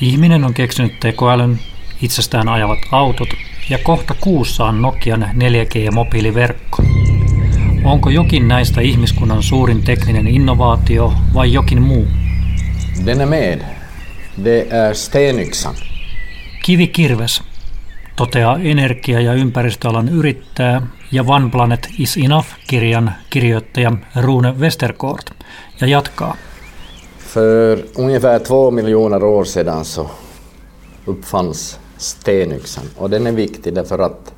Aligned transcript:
Ihminen 0.00 0.44
on 0.44 0.54
keksinyt 0.54 1.00
tekoälyn, 1.00 1.58
itsestään 2.02 2.48
ajavat 2.48 2.78
autot 2.92 3.28
ja 3.70 3.78
kohta 3.78 4.14
kuussa 4.20 4.64
on 4.64 4.82
Nokian 4.82 5.22
4G- 5.22 5.78
ja 5.78 5.92
mobiiliverkko. 5.92 6.82
Onko 7.84 8.10
jokin 8.10 8.48
näistä 8.48 8.80
ihmiskunnan 8.80 9.42
suurin 9.42 9.82
tekninen 9.82 10.28
innovaatio 10.28 11.12
vai 11.34 11.52
jokin 11.52 11.82
muu? 11.82 12.06
Den 13.06 13.20
är 13.20 13.26
med. 13.26 13.60
Det 14.44 14.66
är 14.70 14.94
stenyxan. 14.94 15.74
Kivikirves, 16.62 17.42
toteaa 18.16 18.58
energia- 18.58 19.20
ja 19.20 19.32
ympäristöalan 19.32 20.08
yrittäjä 20.08 20.82
ja 21.12 21.24
One 21.26 21.50
Planet 21.50 21.88
is 21.98 22.16
Enough-kirjan 22.16 23.12
kirjoittaja 23.30 23.92
Rune 24.16 24.52
Westerkort 24.52 25.30
ja 25.80 25.86
jatkaa. 25.86 26.36
För 27.36 27.84
ungefär 27.94 28.38
två 28.38 28.70
miljoner 28.70 29.24
år 29.24 29.44
sedan 29.44 29.84
så 29.84 30.10
uppfanns 31.04 31.78
stenyxan 31.96 32.84
och 32.96 33.10
den 33.10 33.26
är 33.26 33.32
viktig 33.32 33.74
därför 33.74 33.98
att 33.98 34.34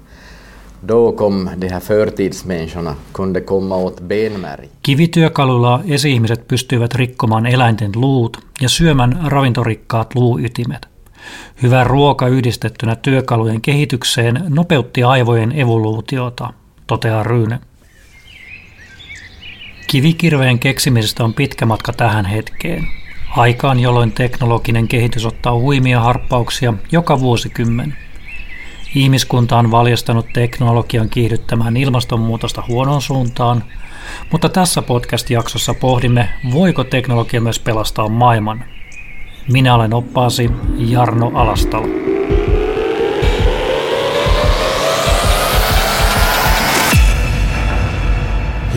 då 0.81 1.13
kom 1.13 1.51
de 1.57 1.69
här 1.69 1.81
förtidsmänniskorna 1.81 2.95
kunde 3.13 3.41
komma 3.41 3.77
åt 3.77 4.01
benmärg. 4.01 4.69
Kivityökalulla 4.87 5.83
esi-ihmiset 5.89 6.49
pystyivät 6.49 6.95
rikkomaan 6.95 7.47
eläinten 7.47 7.93
luut 7.95 8.39
ja 8.61 8.69
syömään 8.69 9.21
ravintorikkaat 9.27 10.15
luuytimet. 10.15 10.89
Hyvä 11.63 11.85
ruoka 11.85 12.29
yhdistettynä 12.29 12.97
työkalujen 12.97 13.61
kehitykseen 13.61 14.45
nopeutti 14.49 15.03
aivojen 15.03 15.53
evoluutiota, 15.53 16.53
toteaa 16.87 17.23
Ryyne. 17.23 17.61
Kivikirveen 19.89 20.59
keksimisestä 20.59 21.25
on 21.25 21.35
pitkä 21.35 21.67
matka 21.67 21.93
tähän 21.93 22.25
hetkeen. 22.25 22.89
Aikaan, 23.37 23.81
jolloin 23.81 24.13
teknologinen 24.13 24.89
kehitys 24.89 25.27
ottaa 25.27 25.55
huimia 25.55 26.01
harppauksia 26.01 26.75
joka 26.93 27.21
vuosikymmen. 27.21 27.95
Ihmiskunta 28.95 29.59
on 29.59 29.71
valjastanut 29.71 30.27
teknologian 30.33 31.09
kiihdyttämään 31.09 31.77
ilmastonmuutosta 31.77 32.63
huonoon 32.69 33.03
suuntaan, 33.03 33.65
mutta 34.33 34.49
tässä 34.49 34.83
podcast-jaksossa 34.83 35.75
pohdimme, 35.75 36.29
voiko 36.53 36.85
teknologia 36.85 37.41
myös 37.41 37.59
pelastaa 37.59 38.09
maailman. 38.09 38.65
Minä 39.53 39.75
olen 39.75 39.95
oppaasi 39.95 40.51
Jarno 40.79 41.31
Alastalo. 41.35 42.18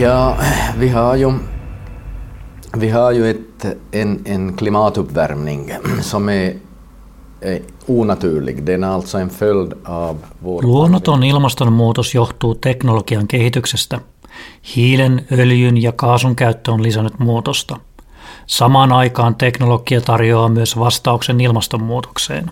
Ja, 0.02 0.36
vi 0.78 0.88
har 0.88 1.16
ju, 1.16 1.32
vi 2.76 2.90
har 2.90 3.12
ju 3.12 3.30
ett, 3.30 3.66
en, 3.92 4.22
en 4.24 4.56
klimatuppvärmning 4.56 5.70
som 6.00 6.28
är, 6.28 6.54
är 7.40 7.60
onaturlig. 7.86 8.62
Den 8.64 8.84
är 8.84 8.88
alltså 8.88 9.18
en 9.18 9.30
följd 9.30 9.72
av 9.84 10.16
vår... 10.38 10.62
Luonnoton 10.62 11.22
ilmastonmuutos 11.22 12.14
johtuu 12.14 12.54
teknologian 12.54 13.28
kehityksestä. 13.28 14.00
Hiilen, 14.76 15.26
öljyn 15.32 15.82
ja 15.82 15.92
kaasun 15.92 16.36
käyttö 16.36 16.72
on 16.72 16.82
lisännyt 16.82 17.18
muutosta. 17.18 17.76
Samaan 18.46 18.92
aikaan 18.92 19.34
teknologia 19.34 20.00
tarjoaa 20.00 20.48
myös 20.48 20.78
vastauksen 20.78 21.40
ilmastonmuutokseen. 21.40 22.50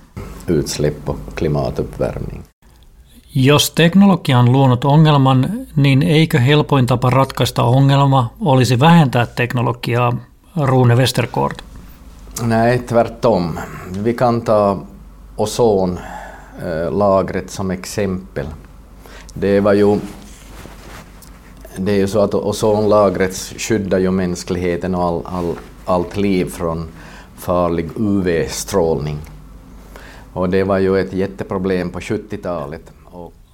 Utsläpp 0.48 1.08
och 1.08 1.18
klimatuppvärmning. 1.34 2.49
Jos 3.34 3.70
teknologia 3.70 4.38
on 4.38 4.52
luonut 4.52 4.84
ongelman, 4.84 5.66
niin 5.76 6.02
eikö 6.02 6.38
helpoin 6.38 6.86
tapa 6.86 7.10
ratkaista 7.10 7.62
ongelma 7.62 8.30
olisi 8.40 8.80
vähentää 8.80 9.26
teknologiaa, 9.26 10.12
Rune 10.56 10.96
Westerkort? 10.96 11.62
Nej, 12.42 12.78
tvärtom. 12.78 13.58
Vi 14.04 14.14
kan 14.14 14.42
ta 14.42 14.78
ozonlagret 15.36 17.44
eh, 17.44 17.50
som 17.50 17.70
exempel. 17.70 18.46
Det 19.40 19.60
var 19.60 19.72
ju 19.72 19.98
det 21.76 21.92
är 21.92 21.96
ju 21.96 22.08
så 22.08 22.20
att 22.20 22.34
ozonlagret 22.34 23.34
skyddar 23.56 23.98
ju 23.98 24.10
mänskligheten 24.10 24.94
och 24.94 25.04
all, 25.04 25.22
all, 25.26 25.54
allt 25.84 26.16
liv 26.16 26.44
från 26.44 26.88
farlig 27.36 27.90
UV-strålning. 27.96 29.18
Och 30.32 30.48
det 30.48 30.64
var 30.64 30.78
ju 30.78 30.98
ett 30.98 31.12
jätteproblem 31.12 31.90
på 31.90 32.00
70-talet. 32.00 32.92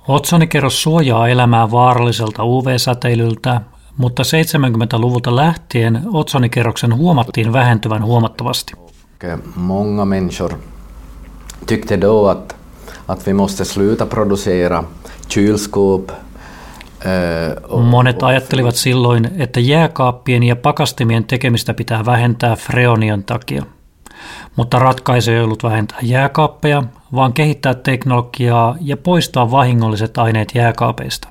Otsonikerros 0.08 0.82
suojaa 0.82 1.28
elämää 1.28 1.70
vaaralliselta 1.70 2.44
UV-säteilyltä, 2.44 3.60
mutta 3.96 4.22
70-luvulta 4.22 5.36
lähtien 5.36 6.02
otsonikerroksen 6.12 6.96
huomattiin 6.96 7.52
vähentyvän 7.52 8.04
huomattavasti. 8.04 8.72
många 9.56 10.04
människor 10.04 10.52
tyckte 11.66 11.96
då 12.00 12.26
att, 12.28 12.56
att 13.06 13.26
vi 13.26 13.32
måste 13.32 13.64
sluta 13.64 14.06
producera 14.06 14.84
kylskåp 15.34 16.10
eh, 16.10 17.78
Monet 17.78 18.22
ajattelivat 18.22 18.76
silloin, 18.76 19.30
että 19.38 19.60
jääkaappien 19.60 20.42
ja 20.42 20.56
pakastimien 20.56 21.24
tekemistä 21.24 21.74
pitää 21.74 22.04
vähentää 22.06 22.56
freonian 22.56 23.24
takia. 23.24 23.64
Mutta 24.56 24.78
ratkaisu 24.78 25.30
ei 25.30 25.40
ollut 25.40 25.62
vähentää 25.62 25.98
jääkaappeja, 26.02 26.82
vaan 27.14 27.32
kehittää 27.32 27.74
teknologiaa 27.74 28.76
ja 28.80 28.96
poistaa 28.96 29.50
vahingolliset 29.50 30.18
aineet 30.18 30.48
jääkaapeista. 30.54 31.28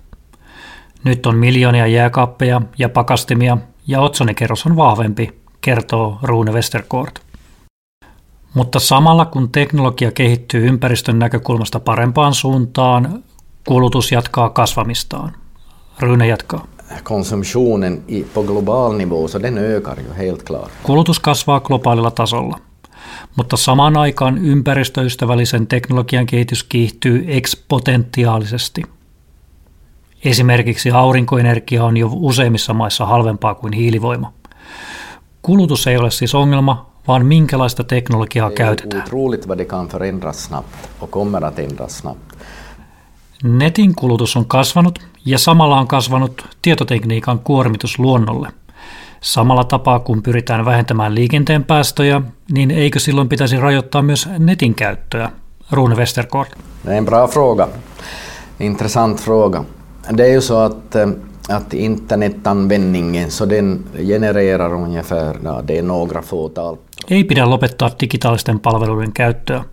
Nyt 1.03 1.25
on 1.25 1.35
miljoonia 1.35 1.87
jääkaappeja 1.87 2.61
ja 2.77 2.89
pakastimia 2.89 3.57
ja 3.87 4.01
otsonikerros 4.01 4.65
on 4.65 4.75
vahvempi, 4.75 5.41
kertoo 5.61 6.19
Rune 6.21 6.51
Westerkort. 6.51 7.19
Mutta 8.53 8.79
samalla 8.79 9.25
kun 9.25 9.51
teknologia 9.51 10.11
kehittyy 10.11 10.67
ympäristön 10.67 11.19
näkökulmasta 11.19 11.79
parempaan 11.79 12.33
suuntaan, 12.33 13.23
kulutus 13.67 14.11
jatkaa 14.11 14.49
kasvamistaan. 14.49 15.31
Rune 15.99 16.27
jatkaa. 16.27 16.67
konsumtionen 17.03 18.03
på 18.33 18.43
global 18.43 18.93
nivå, 18.93 19.27
så 19.27 19.39
den 19.39 19.57
ökar 19.57 19.99
ju 19.99 20.13
helt 20.13 20.43
klart. 20.43 20.71
Kulutus 20.83 21.19
kasvaa 21.19 21.59
globaalilla 21.59 22.11
tasolla, 22.11 22.57
mutta 23.35 23.57
samaan 23.57 23.97
aikaan 23.97 24.37
ympäristöystävällisen 24.37 25.67
teknologian 25.67 26.25
kehitys 26.25 26.63
kiihtyy 26.63 27.25
eksponentiaalisesti. 27.27 28.81
Esimerkiksi 30.25 30.91
aurinkoenergia 30.91 31.83
on 31.83 31.97
jo 31.97 32.09
useimmissa 32.13 32.73
maissa 32.73 33.05
halvempaa 33.05 33.55
kuin 33.55 33.73
hiilivoima. 33.73 34.33
Kulutus 35.41 35.87
ei 35.87 35.97
ole 35.97 36.11
siis 36.11 36.35
ongelma, 36.35 36.85
vaan 37.07 37.25
minkälaista 37.25 37.83
teknologiaa 37.83 38.51
käytetään. 38.51 39.03
Netin 43.43 43.95
kulutus 43.95 44.35
on 44.35 44.45
kasvanut 44.45 44.99
ja 45.25 45.39
samalla 45.39 45.79
on 45.79 45.87
kasvanut 45.87 46.47
tietotekniikan 46.61 47.39
kuormitus 47.39 47.99
luonnolle. 47.99 48.49
Samalla 49.25 49.63
tapaa 49.63 49.99
kun 49.99 50.21
pyritään 50.23 50.65
vähentämään 50.65 51.15
liikenteen 51.15 51.63
päästöjä, 51.63 52.21
niin 52.51 52.71
eikö 52.71 52.99
silloin 52.99 53.29
pitäisi 53.29 53.57
rajoittaa 53.57 54.01
myös 54.01 54.29
netin 54.39 54.75
käyttöä? 54.75 55.31
Rune 55.71 55.95
Westerkort. 55.95 56.49
Det 56.85 56.91
är 56.91 56.97
en 56.97 57.05
bra 57.05 57.27
fråga. 57.27 57.67
Intressant 58.59 59.21
fråga. 59.21 59.65
Det 60.17 60.23
är 60.23 60.33
ju 60.33 60.41
så 60.41 60.57
att, 60.57 60.95
eh, 60.95 61.09
att 61.49 61.73
internetanvändningen 61.73 63.31
så 63.31 63.45
den 63.45 63.83
genererar 63.97 64.73
ungefär, 64.73 65.37
ja, 65.43 65.61
det 65.67 65.77
är 65.77 65.83
några 65.83 66.21
fåtal 66.21 66.77
Ei 67.09 67.23
pidä 67.23 67.49
lopettaa 67.49 67.89
digitaalisten 67.99 68.59
palveluiden 68.59 69.13
käyttöä. 69.13 69.63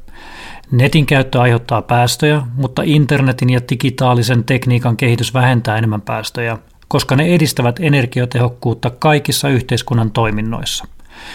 Netin 0.71 1.07
käyttö 1.07 1.41
aiheuttaa 1.41 1.83
päästöjä, 1.83 2.43
mutta 2.55 2.83
internetin 2.85 3.51
ja 3.51 3.61
digitaalisen 3.71 4.45
tekniikan 4.45 4.97
kehitys 4.97 5.35
vähentää 5.35 5.79
enemmän 5.79 6.01
päästöjä, 6.01 6.59
koska 6.93 7.17
ne 7.17 7.35
edistävät 7.35 7.81
energiatehokkuutta 7.81 8.91
kaikissa 8.91 9.49
yhteiskunnan 9.49 10.11
toiminnoissa. 10.11 10.85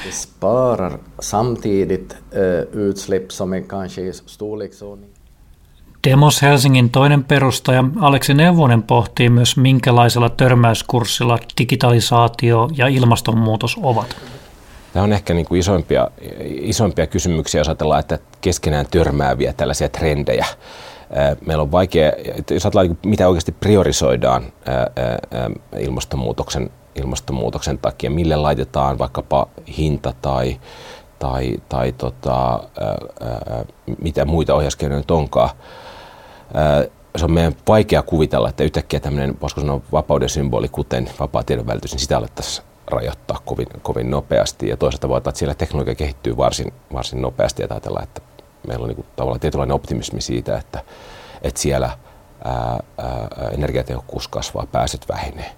Det 0.06 0.12
sparar 0.12 1.00
samtidigt 1.22 2.12
eh, 2.14 2.90
utsläpp 2.90 3.32
som 3.32 3.54
är 3.54 3.62
kanske 3.62 4.02
i 4.02 4.14
storleksordning. 4.14 5.12
Demos 6.08 6.42
Helsingin 6.42 6.90
toinen 6.90 7.24
perustaja 7.24 7.84
Aleksi 8.00 8.34
Neuvonen 8.34 8.84
pohtii 8.84 9.30
myös 9.30 9.58
minkälaisella 9.58 10.30
törmäyskurssilla 10.30 11.40
digitalisaatio 11.58 12.70
ja 12.78 12.88
ilmastonmuutos 12.88 13.78
ovat. 13.82 14.18
Tämä 14.94 15.04
on 15.04 15.14
ehkä 15.14 15.34
niin 15.34 15.46
kuin 15.46 15.60
isoimpia, 15.60 16.12
isoimpia 16.48 17.08
kysymyksiä, 17.08 17.62
jos 17.62 17.68
ajatellaan, 17.68 18.00
että 18.00 18.20
keskenään 18.42 18.86
törmääviä 18.92 19.54
tällaisia 19.54 19.90
trendejä. 19.90 20.46
Meillä 21.46 21.62
on 21.62 21.72
vaikea, 21.72 22.12
että 22.36 22.54
jos 22.54 22.66
ajatellaan, 22.66 22.98
mitä 23.06 23.28
oikeasti 23.28 23.52
priorisoidaan 23.52 24.44
ilmastonmuutoksen, 25.80 26.70
ilmastonmuutoksen 26.96 27.78
takia, 27.78 28.12
mille 28.12 28.36
laitetaan 28.36 29.00
vaikkapa 29.00 29.48
hinta 29.78 30.14
tai, 30.22 30.60
tai, 31.20 31.58
tai 31.70 31.92
tota, 31.92 32.64
mitä 34.02 34.26
muita 34.26 34.56
ohjauskeinoja 34.56 35.00
nyt 35.00 35.12
onkaan. 35.12 35.50
Se 37.16 37.26
on 37.26 37.32
meidän 37.32 37.56
vaikea 37.68 38.02
kuvitella, 38.02 38.50
että 38.50 38.64
yhtäkkiä 38.64 39.00
tämmöinen, 39.00 39.38
voisiko 39.42 39.62
sanoa, 39.62 39.82
vapauden 39.92 40.30
symboli, 40.30 40.70
kuten 40.70 41.10
vapaa 41.20 41.44
tiedonvälitys, 41.44 41.92
niin 41.92 42.00
sitä 42.00 42.18
alettaisiin 42.18 42.68
rajoittaa 42.88 43.38
kovin, 43.46 43.68
kovin 43.82 44.12
nopeasti. 44.12 44.70
Ja 44.70 44.78
toisaalta 44.78 45.10
voi 45.10 45.18
että 45.18 45.32
siellä 45.36 45.56
teknologia 45.56 45.96
kehittyy 45.96 46.38
varsin, 46.38 46.74
varsin 46.94 47.22
nopeasti 47.22 47.62
ja 47.62 47.68
ajatellaan, 47.72 48.04
että 48.04 48.22
meillä 48.68 48.84
on 48.84 48.90
niin 48.90 48.96
kuin 48.96 49.08
tavallaan 49.16 49.40
tietynlainen 49.40 49.76
optimismi 49.76 50.22
siitä, 50.22 50.58
että, 50.58 50.84
että 51.42 51.60
siellä 51.60 51.90
ää, 52.44 52.80
ää, 52.98 53.28
energiatehokkuus 53.52 54.28
kasvaa, 54.28 54.68
päästöt 54.72 55.06
vähenee. 55.10 55.52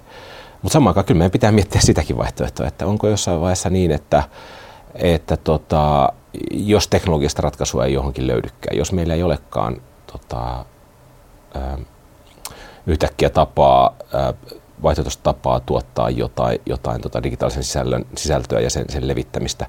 Mutta 0.61 0.73
samaan 0.73 0.91
aikaan 0.91 1.05
kyllä 1.05 1.17
meidän 1.17 1.31
pitää 1.31 1.51
miettiä 1.51 1.81
sitäkin 1.81 2.17
vaihtoehtoa, 2.17 2.67
että 2.67 2.85
onko 2.85 3.07
jossain 3.07 3.41
vaiheessa 3.41 3.69
niin, 3.69 3.91
että, 3.91 4.23
että 4.95 5.37
tota, 5.37 6.13
jos 6.51 6.87
teknologista 6.87 7.41
ratkaisua 7.41 7.85
ei 7.85 7.93
johonkin 7.93 8.27
löydykään, 8.27 8.77
jos 8.77 8.91
meillä 8.91 9.13
ei 9.13 9.23
olekaan 9.23 9.81
tota, 10.11 10.65
ää, 11.53 11.77
yhtäkkiä 12.87 13.29
tapaa, 13.29 13.95
ää, 14.13 14.33
vaihtoehtoista 14.83 15.23
tapaa 15.23 15.59
tuottaa 15.59 16.09
jotain, 16.09 16.61
jotain 16.65 17.01
tota 17.01 17.23
digitaalisen 17.23 17.63
sisällön, 17.63 18.05
sisältöä 18.15 18.59
ja 18.59 18.69
sen, 18.69 18.85
sen 18.89 19.07
levittämistä 19.07 19.65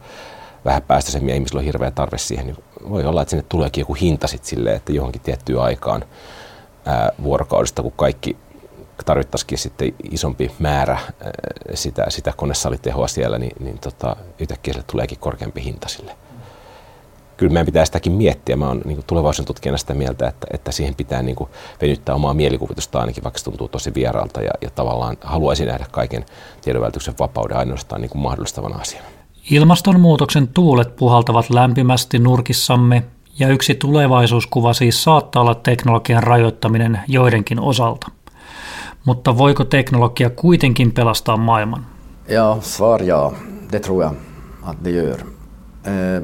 vähän 0.65 0.83
päästöisemmin 0.83 1.35
ihmisillä 1.35 1.59
on 1.59 1.65
hirveä 1.65 1.91
tarve 1.91 2.19
siihen, 2.19 2.47
niin 2.47 2.57
voi 2.89 3.05
olla, 3.05 3.23
että 3.23 3.31
sinne 3.31 3.45
tuleekin 3.49 3.83
joku 3.83 3.95
hinta 3.95 4.27
sitten 4.27 4.49
silleen, 4.49 4.77
että 4.77 4.93
johonkin 4.93 5.21
tiettyyn 5.21 5.61
aikaan 5.61 6.05
ää, 6.87 7.12
vuorokaudesta, 7.23 7.83
kun 7.83 7.93
kaikki 7.93 8.37
tarvittaisikin 9.05 9.59
sitten 9.59 9.95
isompi 10.11 10.51
määrä 10.59 10.99
sitä, 11.75 12.07
sitä 12.09 12.33
konesalitehoa 12.37 13.09
siellä, 13.09 13.39
niin, 13.39 13.57
niin 13.61 13.79
tota, 13.79 14.17
yhtäkkiä 14.39 14.73
sille 14.75 14.85
tuleekin 14.91 15.19
korkeampi 15.19 15.65
hinta 15.65 15.89
sille. 15.89 16.17
Kyllä 17.37 17.53
meidän 17.53 17.67
pitää 17.67 17.85
sitäkin 17.85 18.13
miettiä. 18.13 18.56
Mä 18.56 18.69
oon 18.69 18.83
niin 18.85 19.05
tulevaisuuden 19.06 19.47
tutkijana 19.47 19.79
sitä 19.79 19.95
mieltä, 19.95 20.29
että, 20.29 20.47
että 20.53 20.73
siihen 20.73 20.95
pitää 20.95 21.23
niin 21.23 21.37
kuin 21.37 21.51
venyttää 21.81 22.15
omaa 22.15 22.35
mielikuvitusta 22.35 23.01
ainakin, 23.01 23.25
vaikka 23.25 23.39
se 23.39 23.45
tuntuu 23.45 23.69
tosi 23.69 23.95
vieraalta 23.95 24.43
ja, 24.43 24.51
ja 24.63 24.71
tavallaan 24.71 25.17
haluaisin 25.21 25.67
nähdä 25.67 25.87
kaiken 25.91 26.25
tiedonvälityksen 26.61 27.15
vapauden 27.19 27.56
ainoastaan 27.56 28.01
niin 28.01 28.11
kuin 28.11 28.23
mahdollistavana 28.23 28.79
asiana. 28.79 29.19
Ilmastonmuutoksen 29.51 30.49
tuulet 30.49 30.97
puhaltavat 30.97 31.51
lämpimästi 31.51 32.19
nurkissamme 32.19 33.05
ja 33.39 33.49
yksi 33.49 33.75
tulevaisuuskuva 33.75 34.73
siis 34.73 35.05
saattaa 35.05 35.43
olla 35.43 35.55
teknologian 35.55 36.23
rajoittaminen 36.23 37.01
joidenkin 37.09 37.61
osalta. 37.61 38.11
Mutta 39.05 39.39
voiko 39.39 39.65
teknologia 39.65 40.31
kuitenkin 40.31 40.93
pelastaa 40.93 41.37
maailman? 41.37 41.87
Ja, 42.29 42.57
svar 42.61 43.03
ja. 43.03 43.33
Det 43.73 43.81
tror 43.81 44.03
jag 44.03 44.15
att 44.63 44.85
det 44.85 44.91
gör. 44.91 45.25
Eh, 45.85 46.23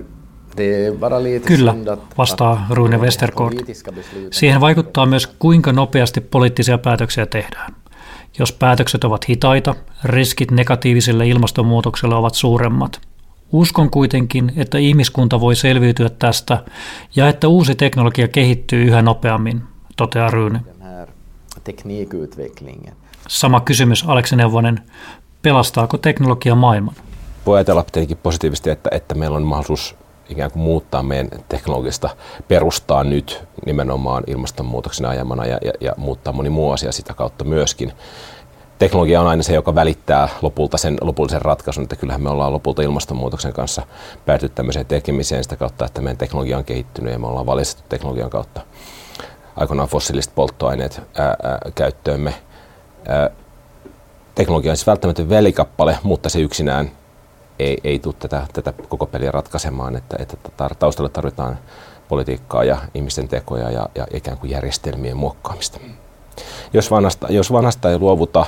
Kyllä, 1.47 1.75
vastaa 2.19 2.67
Rune 2.71 2.97
Westergaard. 2.99 3.55
Siihen 4.31 4.61
vaikuttaa 4.61 5.07
myös, 5.07 5.27
kuinka 5.27 5.73
nopeasti 5.73 6.21
poliittisia 6.21 6.79
päätöksiä 6.79 7.27
tehdään. 7.27 7.75
Jos 8.39 8.53
päätökset 8.53 9.05
ovat 9.05 9.29
hitaita, 9.29 9.75
riskit 10.05 10.51
negatiiviselle 10.51 11.29
ilmastonmuutokselle 11.29 12.15
ovat 12.15 12.35
suuremmat. 12.35 13.01
Uskon 13.53 13.91
kuitenkin, 13.91 14.53
että 14.57 14.79
ihmiskunta 14.79 15.41
voi 15.41 15.57
selviytyä 15.57 16.09
tästä 16.09 16.65
ja 17.17 17.29
että 17.29 17.49
uusi 17.49 17.75
teknologia 17.75 18.29
kehittyy 18.29 18.85
yhä 18.85 19.03
nopeammin, 19.03 19.63
toteaa 19.97 20.31
Rune. 20.31 20.61
Sama 23.29 23.61
kysymys, 23.61 24.05
Aleksi 24.07 24.37
Neuvonen. 24.37 24.81
Pelastaako 25.43 25.99
teknologia 25.99 26.55
maailman? 26.55 26.95
Voi 27.47 27.59
ajatella 27.59 27.83
tietenkin 27.83 28.17
positiivisesti, 28.17 28.71
että, 28.71 28.91
että 28.93 29.15
meillä 29.15 29.37
on 29.37 29.43
mahdollisuus 29.43 29.95
ikään 30.29 30.51
kuin 30.51 30.63
muuttaa 30.63 31.03
meidän 31.03 31.29
teknologista 31.49 32.11
perustaa 32.49 33.05
nyt 33.05 33.45
nimenomaan 33.67 34.25
ilmastonmuutoksen 34.27 35.07
ajamana 35.07 35.47
ja, 35.47 35.59
ja, 35.65 35.73
ja 35.81 35.93
muuttaa 35.97 36.33
moni 36.33 36.51
muu 36.51 36.71
asia 36.71 36.93
sitä 36.93 37.15
kautta 37.15 37.45
myöskin. 37.45 37.93
Teknologia 38.79 39.21
on 39.21 39.27
aina 39.27 39.43
se, 39.43 39.55
joka 39.55 39.75
välittää 39.75 40.29
lopulta 40.43 40.79
sen 40.79 40.97
lopullisen 41.01 41.43
ratkaisun, 41.43 41.83
että 41.83 41.97
kyllähän 41.97 42.23
me 42.23 42.31
ollaan 42.31 42.53
lopulta 42.53 42.83
ilmastonmuutoksen 42.83 43.53
kanssa 43.53 43.83
päätynyt 44.27 44.55
tämmöiseen 44.55 44.87
tekemiseen 44.87 45.43
sitä 45.43 45.57
kautta, 45.57 45.87
että 45.87 46.01
meidän 46.01 46.17
teknologia 46.17 46.59
on 46.59 46.65
kehittynyt 46.65 47.13
ja 47.13 47.19
me 47.19 47.27
ollaan 47.27 47.47
valistettu 47.47 47.89
teknologian 47.89 48.31
kautta 48.31 48.61
aikoinaan 49.57 49.89
fossiiliset 49.89 50.35
polttoaineet 50.35 51.03
ää, 51.15 51.37
ää, 51.43 51.59
käyttöömme. 51.75 52.35
Ää, 53.09 53.31
teknologia 54.35 54.71
on 54.71 54.77
siis 54.77 54.87
välttämätön 54.87 55.29
välikappale, 55.29 55.99
mutta 56.03 56.29
se 56.29 56.41
yksinään 56.41 56.91
ei, 57.59 57.79
ei 57.85 57.99
tule 57.99 58.15
tätä, 58.19 58.47
tätä 58.53 58.73
koko 58.89 59.07
peliä 59.07 59.31
ratkaisemaan, 59.31 59.97
että, 59.97 60.17
että 60.19 60.37
taustalla 60.79 61.09
tarvitaan 61.09 61.59
politiikkaa 62.09 62.65
ja 62.65 62.79
ihmisten 62.95 63.29
tekoja 63.29 63.71
ja, 63.71 63.89
ja 63.95 64.07
ikään 64.15 64.39
kuin 64.39 64.51
järjestelmien 64.51 65.17
muokkaamista. 65.17 65.79
Jos 66.73 66.91
vanhasta, 66.91 67.27
jos 67.31 67.53
vanhasta 67.53 67.91
ei 67.91 67.99
luovuta, 67.99 68.47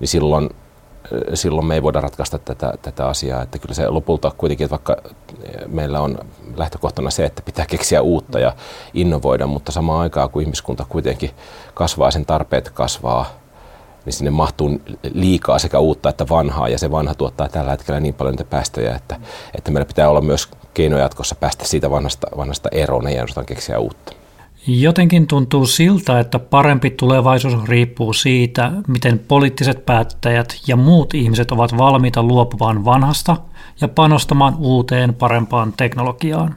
niin 0.00 0.08
silloin, 0.08 0.50
silloin 1.34 1.66
me 1.66 1.74
ei 1.74 1.82
voida 1.82 2.00
ratkaista 2.00 2.38
tätä, 2.38 2.72
tätä 2.82 3.06
asiaa. 3.06 3.42
Että 3.42 3.58
kyllä 3.58 3.74
se 3.74 3.88
lopulta 3.88 4.32
kuitenkin, 4.38 4.64
että 4.64 4.70
vaikka 4.70 4.96
meillä 5.66 6.00
on 6.00 6.18
lähtökohtana 6.56 7.10
se, 7.10 7.24
että 7.24 7.42
pitää 7.42 7.66
keksiä 7.66 8.02
uutta 8.02 8.38
ja 8.38 8.52
innovoida, 8.94 9.46
mutta 9.46 9.72
samaan 9.72 10.00
aikaan 10.00 10.30
kun 10.30 10.42
ihmiskunta 10.42 10.86
kuitenkin 10.88 11.30
kasvaa, 11.74 12.10
sen 12.10 12.26
tarpeet 12.26 12.70
kasvaa, 12.70 13.26
niin 14.06 14.12
sinne 14.12 14.30
mahtuu 14.30 14.80
liikaa 15.12 15.58
sekä 15.58 15.78
uutta 15.78 16.08
että 16.08 16.28
vanhaa, 16.28 16.68
ja 16.68 16.78
se 16.78 16.90
vanha 16.90 17.14
tuottaa 17.14 17.48
tällä 17.48 17.70
hetkellä 17.70 18.00
niin 18.00 18.14
paljon 18.14 18.32
niitä 18.32 18.50
päästöjä, 18.50 18.94
että, 18.94 19.20
että 19.54 19.70
meillä 19.70 19.86
pitää 19.86 20.10
olla 20.10 20.20
myös 20.20 20.48
keino 20.74 20.98
jatkossa 20.98 21.34
päästä 21.34 21.64
siitä 21.66 21.90
vanhasta, 21.90 22.26
vanhasta 22.36 22.68
eroon, 22.72 23.06
ei 23.06 23.14
ainoastaan 23.14 23.46
keksiä 23.46 23.78
uutta. 23.78 24.12
Jotenkin 24.66 25.26
tuntuu 25.26 25.66
siltä, 25.66 26.20
että 26.20 26.38
parempi 26.38 26.90
tulevaisuus 26.90 27.64
riippuu 27.64 28.12
siitä, 28.12 28.72
miten 28.88 29.18
poliittiset 29.18 29.86
päättäjät 29.86 30.56
ja 30.66 30.76
muut 30.76 31.14
ihmiset 31.14 31.50
ovat 31.52 31.78
valmiita 31.78 32.22
luopumaan 32.22 32.84
vanhasta 32.84 33.36
ja 33.80 33.88
panostamaan 33.88 34.54
uuteen 34.58 35.14
parempaan 35.14 35.72
teknologiaan. 35.76 36.56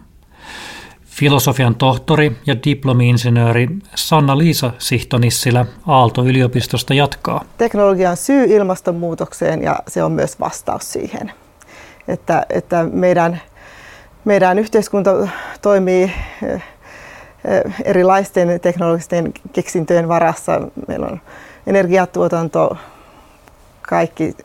Filosofian 1.19 1.75
tohtori 1.75 2.31
ja 2.45 2.55
diplomi-insinööri 2.63 3.67
Sanna-Liisa 3.95 4.71
Sihtonissilä 4.77 5.65
Aalto-yliopistosta 5.87 6.93
jatkaa. 6.93 7.43
Teknologia 7.57 8.09
on 8.09 8.17
syy 8.17 8.45
ilmastonmuutokseen 8.45 9.63
ja 9.63 9.79
se 9.87 10.03
on 10.03 10.11
myös 10.11 10.39
vastaus 10.39 10.93
siihen. 10.93 11.31
Että, 12.07 12.45
että 12.49 12.83
meidän, 12.83 13.41
meidän 14.25 14.59
yhteiskunta 14.59 15.27
toimii 15.61 16.03
eh, 16.43 16.63
erilaisten 17.83 18.59
teknologisten 18.59 19.33
keksintöjen 19.53 20.07
varassa. 20.07 20.61
Meillä 20.87 21.07
on 21.07 21.21
energiatuotanto, 21.67 22.77
kaikki 23.81 24.37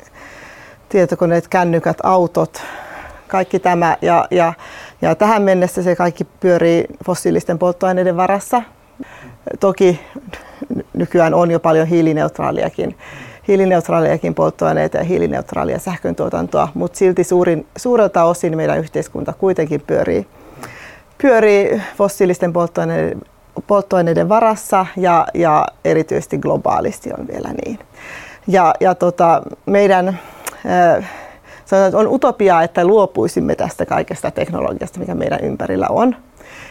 tietokoneet, 0.88 1.48
kännykät, 1.48 1.96
autot, 2.02 2.62
kaikki 3.28 3.58
tämä. 3.58 3.96
Ja, 4.02 4.26
ja, 4.30 4.52
ja 5.04 5.14
tähän 5.14 5.42
mennessä 5.42 5.82
se 5.82 5.96
kaikki 5.96 6.24
pyörii 6.40 6.84
fossiilisten 7.06 7.58
polttoaineiden 7.58 8.16
varassa. 8.16 8.62
Toki 9.60 10.00
nykyään 10.94 11.34
on 11.34 11.50
jo 11.50 11.60
paljon 11.60 11.86
hiilineutraaliakin, 11.86 12.96
hiilineutraaliakin 13.48 14.34
polttoaineita 14.34 14.96
ja 14.96 15.04
hiilineutraalia 15.04 15.78
sähköntuotantoa, 15.78 16.68
mutta 16.74 16.98
silti 16.98 17.24
suurin, 17.24 17.66
suurelta 17.76 18.24
osin 18.24 18.56
meidän 18.56 18.78
yhteiskunta 18.78 19.32
kuitenkin 19.32 19.80
pyörii, 19.86 20.26
pyörii 21.22 21.82
fossiilisten 21.96 22.52
polttoaineiden, 22.52 23.22
polttoaineiden 23.66 24.28
varassa 24.28 24.86
ja, 24.96 25.26
ja 25.34 25.66
erityisesti 25.84 26.38
globaalisti 26.38 27.10
on 27.18 27.28
vielä 27.28 27.48
niin. 27.64 27.78
Ja, 28.46 28.74
ja 28.80 28.94
tota, 28.94 29.42
meidän 29.66 30.08
äh, 30.66 31.10
sanotaan, 31.64 31.88
että 31.88 31.98
on 31.98 32.14
utopiaa, 32.14 32.62
että 32.62 32.84
luopuisimme 32.84 33.54
tästä 33.54 33.86
kaikesta 33.86 34.30
teknologiasta, 34.30 35.00
mikä 35.00 35.14
meidän 35.14 35.40
ympärillä 35.40 35.86
on. 35.90 36.16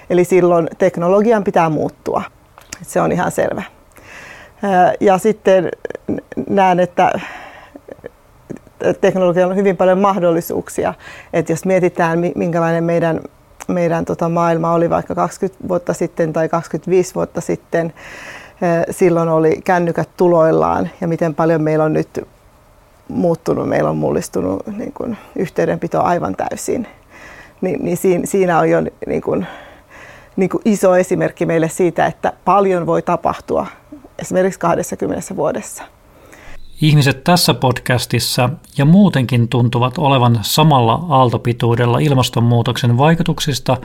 Eli 0.09 0.23
silloin 0.23 0.69
teknologian 0.77 1.43
pitää 1.43 1.69
muuttua. 1.69 2.23
Se 2.81 3.01
on 3.01 3.11
ihan 3.11 3.31
selvä. 3.31 3.63
Ja 4.99 5.17
sitten 5.17 5.71
näen, 6.49 6.79
että 6.79 7.11
teknologialla 9.01 9.51
on 9.51 9.57
hyvin 9.57 9.77
paljon 9.77 9.99
mahdollisuuksia. 9.99 10.93
Että 11.33 11.51
jos 11.51 11.65
mietitään, 11.65 12.19
minkälainen 12.35 12.83
meidän, 12.83 13.21
meidän 13.67 14.05
tota 14.05 14.29
maailma 14.29 14.71
oli 14.71 14.89
vaikka 14.89 15.15
20 15.15 15.67
vuotta 15.67 15.93
sitten 15.93 16.33
tai 16.33 16.49
25 16.49 17.15
vuotta 17.15 17.41
sitten, 17.41 17.93
silloin 18.89 19.29
oli 19.29 19.61
kännykät 19.63 20.09
tuloillaan 20.17 20.89
ja 21.01 21.07
miten 21.07 21.35
paljon 21.35 21.61
meillä 21.61 21.83
on 21.83 21.93
nyt 21.93 22.27
muuttunut, 23.07 23.69
meillä 23.69 23.89
on 23.89 23.97
mullistunut 23.97 24.67
niin 24.67 24.93
kuin, 24.93 25.17
yhteydenpito 25.35 26.01
aivan 26.01 26.35
täysin. 26.35 26.87
Ni, 27.61 27.77
niin 27.79 27.97
siinä, 27.97 28.25
siinä 28.25 28.59
on 28.59 28.69
jo 28.69 28.81
niin 29.07 29.21
kuin, 29.21 29.47
niin 30.35 30.49
kuin 30.49 30.61
iso 30.65 30.95
esimerkki 30.95 31.45
meille 31.45 31.69
siitä, 31.69 32.05
että 32.05 32.33
paljon 32.45 32.85
voi 32.85 33.01
tapahtua 33.01 33.67
esimerkiksi 34.19 34.59
20 34.59 35.35
vuodessa. 35.35 35.83
Ihmiset 36.81 37.23
tässä 37.23 37.53
podcastissa 37.53 38.49
ja 38.77 38.85
muutenkin 38.85 39.47
tuntuvat 39.47 39.97
olevan 39.97 40.39
samalla 40.41 41.05
aaltopituudella 41.09 41.99
ilmastonmuutoksen 41.99 42.97
vaikutuksista 42.97 43.77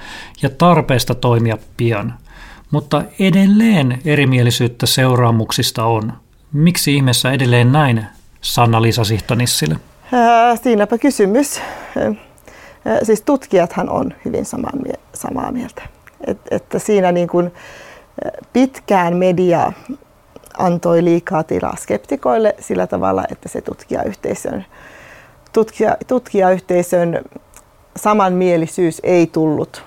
ja 0.43 0.51
tarpeesta 0.51 1.15
toimia 1.15 1.59
pian. 1.77 2.15
Mutta 2.71 3.03
edelleen 3.19 3.99
erimielisyyttä 4.05 4.87
seuraamuksista 4.87 5.85
on. 5.85 6.13
Miksi 6.53 6.95
ihmeessä 6.95 7.33
edelleen 7.33 7.73
näin 7.73 8.07
Sanna-Liisa 8.41 9.05
Sihtonissille? 9.05 9.77
Siinäpä 10.63 10.99
kysymys. 10.99 11.61
Siis 13.03 13.23
tutkijathan 13.23 13.91
on 13.91 14.15
hyvin 14.25 14.45
samaa, 14.45 14.71
samaa 15.15 15.53
mieltä, 15.53 15.83
Et, 16.27 16.39
että 16.51 16.79
siinä 16.79 17.13
niin 17.13 17.29
kuin 17.29 17.55
pitkään 18.53 19.17
media 19.17 19.73
antoi 20.59 21.05
liikaa 21.05 21.43
tilaa 21.43 21.77
skeptikoille 21.77 22.55
sillä 22.61 22.87
tavalla, 22.87 23.25
että 23.33 23.49
se 23.49 23.61
tutkijayhteisön, 23.61 24.67
tutkija, 25.53 25.97
tutkijayhteisön 26.07 27.25
samanmielisyys 27.97 29.01
ei 29.03 29.27
tullut, 29.27 29.85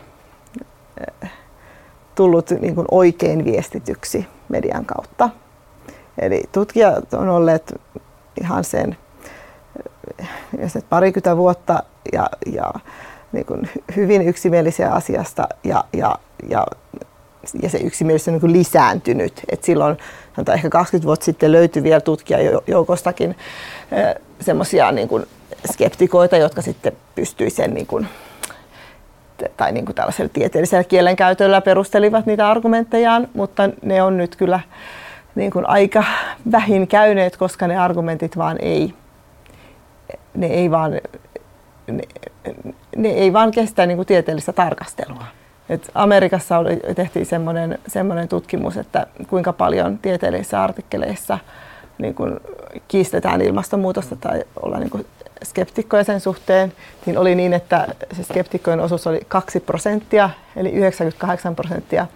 tullut 2.15 2.51
niin 2.51 2.75
kuin 2.75 2.87
oikein 2.91 3.45
viestityksi 3.45 4.27
median 4.49 4.85
kautta. 4.85 5.29
Eli 6.21 6.43
tutkijat 6.51 7.13
on 7.13 7.29
olleet 7.29 7.81
ihan 8.41 8.63
sen 8.63 8.97
parikymmentä 10.89 11.37
vuotta 11.37 11.83
ja, 12.13 12.29
ja 12.53 12.73
niin 13.31 13.45
kuin 13.45 13.69
hyvin 13.95 14.27
yksimielisiä 14.27 14.91
asiasta 14.91 15.47
ja, 15.63 15.83
ja, 15.93 16.15
ja, 16.49 16.65
ja 17.61 17.69
se 17.69 17.77
yksimielisyys 17.77 18.27
on 18.27 18.33
niin 18.33 18.41
kuin 18.41 18.53
lisääntynyt. 18.53 19.41
Et 19.49 19.63
silloin 19.63 19.97
ehkä 20.53 20.69
20 20.69 21.05
vuotta 21.05 21.25
sitten 21.25 21.51
löytyi 21.51 21.83
vielä 21.83 22.01
tutkijajoukostakin 22.01 23.35
semmoisia 24.41 24.91
niin 24.91 25.09
skeptikoita, 25.71 26.37
jotka 26.37 26.61
sitten 26.61 26.93
pystyi 27.15 27.49
sen 27.49 27.73
niin 27.73 27.87
kuin, 27.87 28.07
tai 29.57 29.71
niin 29.71 29.85
kuin 29.85 29.95
tällaisella 29.95 30.29
tieteellisellä 30.33 30.83
kielenkäytöllä 30.83 31.61
perustelivat 31.61 32.25
niitä 32.25 32.49
argumenttejaan, 32.49 33.27
mutta 33.33 33.69
ne 33.81 34.03
on 34.03 34.17
nyt 34.17 34.35
kyllä 34.35 34.59
niin 35.35 35.51
kuin 35.51 35.69
aika 35.69 36.03
vähin 36.51 36.87
käyneet, 36.87 37.37
koska 37.37 37.67
ne 37.67 37.77
argumentit 37.77 38.37
vaan 38.37 38.57
ei, 38.61 38.93
ne 40.35 40.47
ei 40.47 40.71
vaan, 40.71 40.91
ne, 41.87 42.03
ne 42.95 43.09
ei 43.09 43.33
vaan 43.33 43.51
kestä 43.51 43.85
niin 43.85 43.97
kuin 43.97 44.05
tieteellistä 44.05 44.53
tarkastelua. 44.53 45.25
Et 45.69 45.91
Amerikassa 45.95 46.57
oli, 46.57 46.79
tehtiin 46.95 47.25
semmoinen, 47.25 47.79
semmoinen 47.87 48.27
tutkimus, 48.27 48.77
että 48.77 49.07
kuinka 49.29 49.53
paljon 49.53 49.97
tieteellisissä 49.97 50.63
artikkeleissa 50.63 51.39
niin 51.97 52.15
kun 52.15 52.41
kiistetään 52.87 53.41
ilmastonmuutosta 53.41 54.15
tai 54.15 54.43
olla 54.63 54.79
niin 54.79 54.89
kun 54.89 55.05
skeptikkoja 55.43 56.03
sen 56.03 56.19
suhteen, 56.19 56.73
niin 57.05 57.17
oli 57.17 57.35
niin, 57.35 57.53
että 57.53 57.87
se 58.15 58.23
skeptikkojen 58.23 58.79
osuus 58.79 59.07
oli 59.07 59.19
2 59.27 59.59
prosenttia, 59.59 60.29
eli 60.55 60.71
98 60.71 61.55
prosenttia 61.55 62.07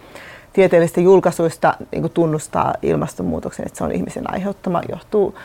tieteellisistä 0.55 1.01
julkaisuista 1.01 1.73
niin 1.91 2.09
tunnustaa 2.09 2.73
ilmastonmuutoksen, 2.81 3.65
että 3.65 3.77
se 3.77 3.83
on 3.83 3.91
ihmisen 3.91 4.33
aiheuttama, 4.33 4.81
johtuu 4.89 5.35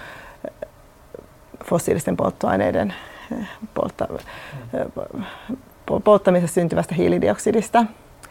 fossiilisten 1.64 2.16
polttoaineiden 2.16 2.94
poltta, 3.74 4.08
polttamisesta 6.04 6.54
syntyvästä 6.54 6.94
hiilidioksidista 6.94 7.84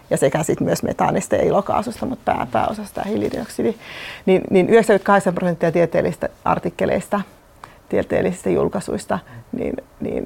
ja 0.09 0.17
sekä 0.17 0.43
sitten 0.43 0.65
myös 0.65 0.83
metaanista 0.83 1.35
ja 1.35 1.43
ilokaasusta, 1.43 2.05
mutta 2.05 2.33
pää, 2.33 2.47
pääosasta 2.51 3.01
hiilidioksidi, 3.03 3.75
niin, 4.25 4.41
niin 4.49 4.69
98 4.69 5.33
prosenttia 5.33 5.71
tieteellisistä 5.71 6.29
artikkeleista, 6.45 7.21
tieteellisistä 7.89 8.49
julkaisuista, 8.49 9.19
niin, 9.51 9.73
niin, 9.99 10.25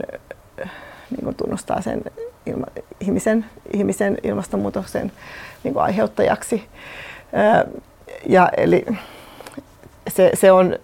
niin 1.21 1.35
tunnustaa 1.35 1.81
sen 1.81 2.01
ilma, 2.45 2.65
ihmisen, 2.99 3.45
ihmisen 3.73 4.17
ilmastonmuutoksen 4.23 5.11
niin 5.63 5.73
kuin 5.73 5.83
aiheuttajaksi. 5.83 6.63
Ja 8.25 8.49
eli 8.57 8.85
se, 10.07 10.31
se 10.33 10.51
on, 10.51 10.75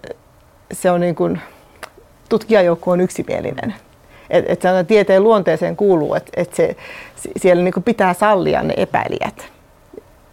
se 0.72 0.90
on 0.90 1.00
niin 1.00 1.14
kuin, 1.14 1.40
tutkijajoukko 2.28 2.90
on 2.90 3.00
yksimielinen. 3.00 3.74
Et, 4.30 4.44
et 4.48 4.60
tieteen 4.86 5.22
luonteeseen 5.22 5.76
kuuluu, 5.76 6.14
että 6.14 6.32
et 6.36 6.54
se, 6.54 6.76
siellä 7.36 7.62
niin 7.62 7.82
pitää 7.84 8.14
sallia 8.14 8.62
ne 8.62 8.74
epäilijät. 8.76 9.48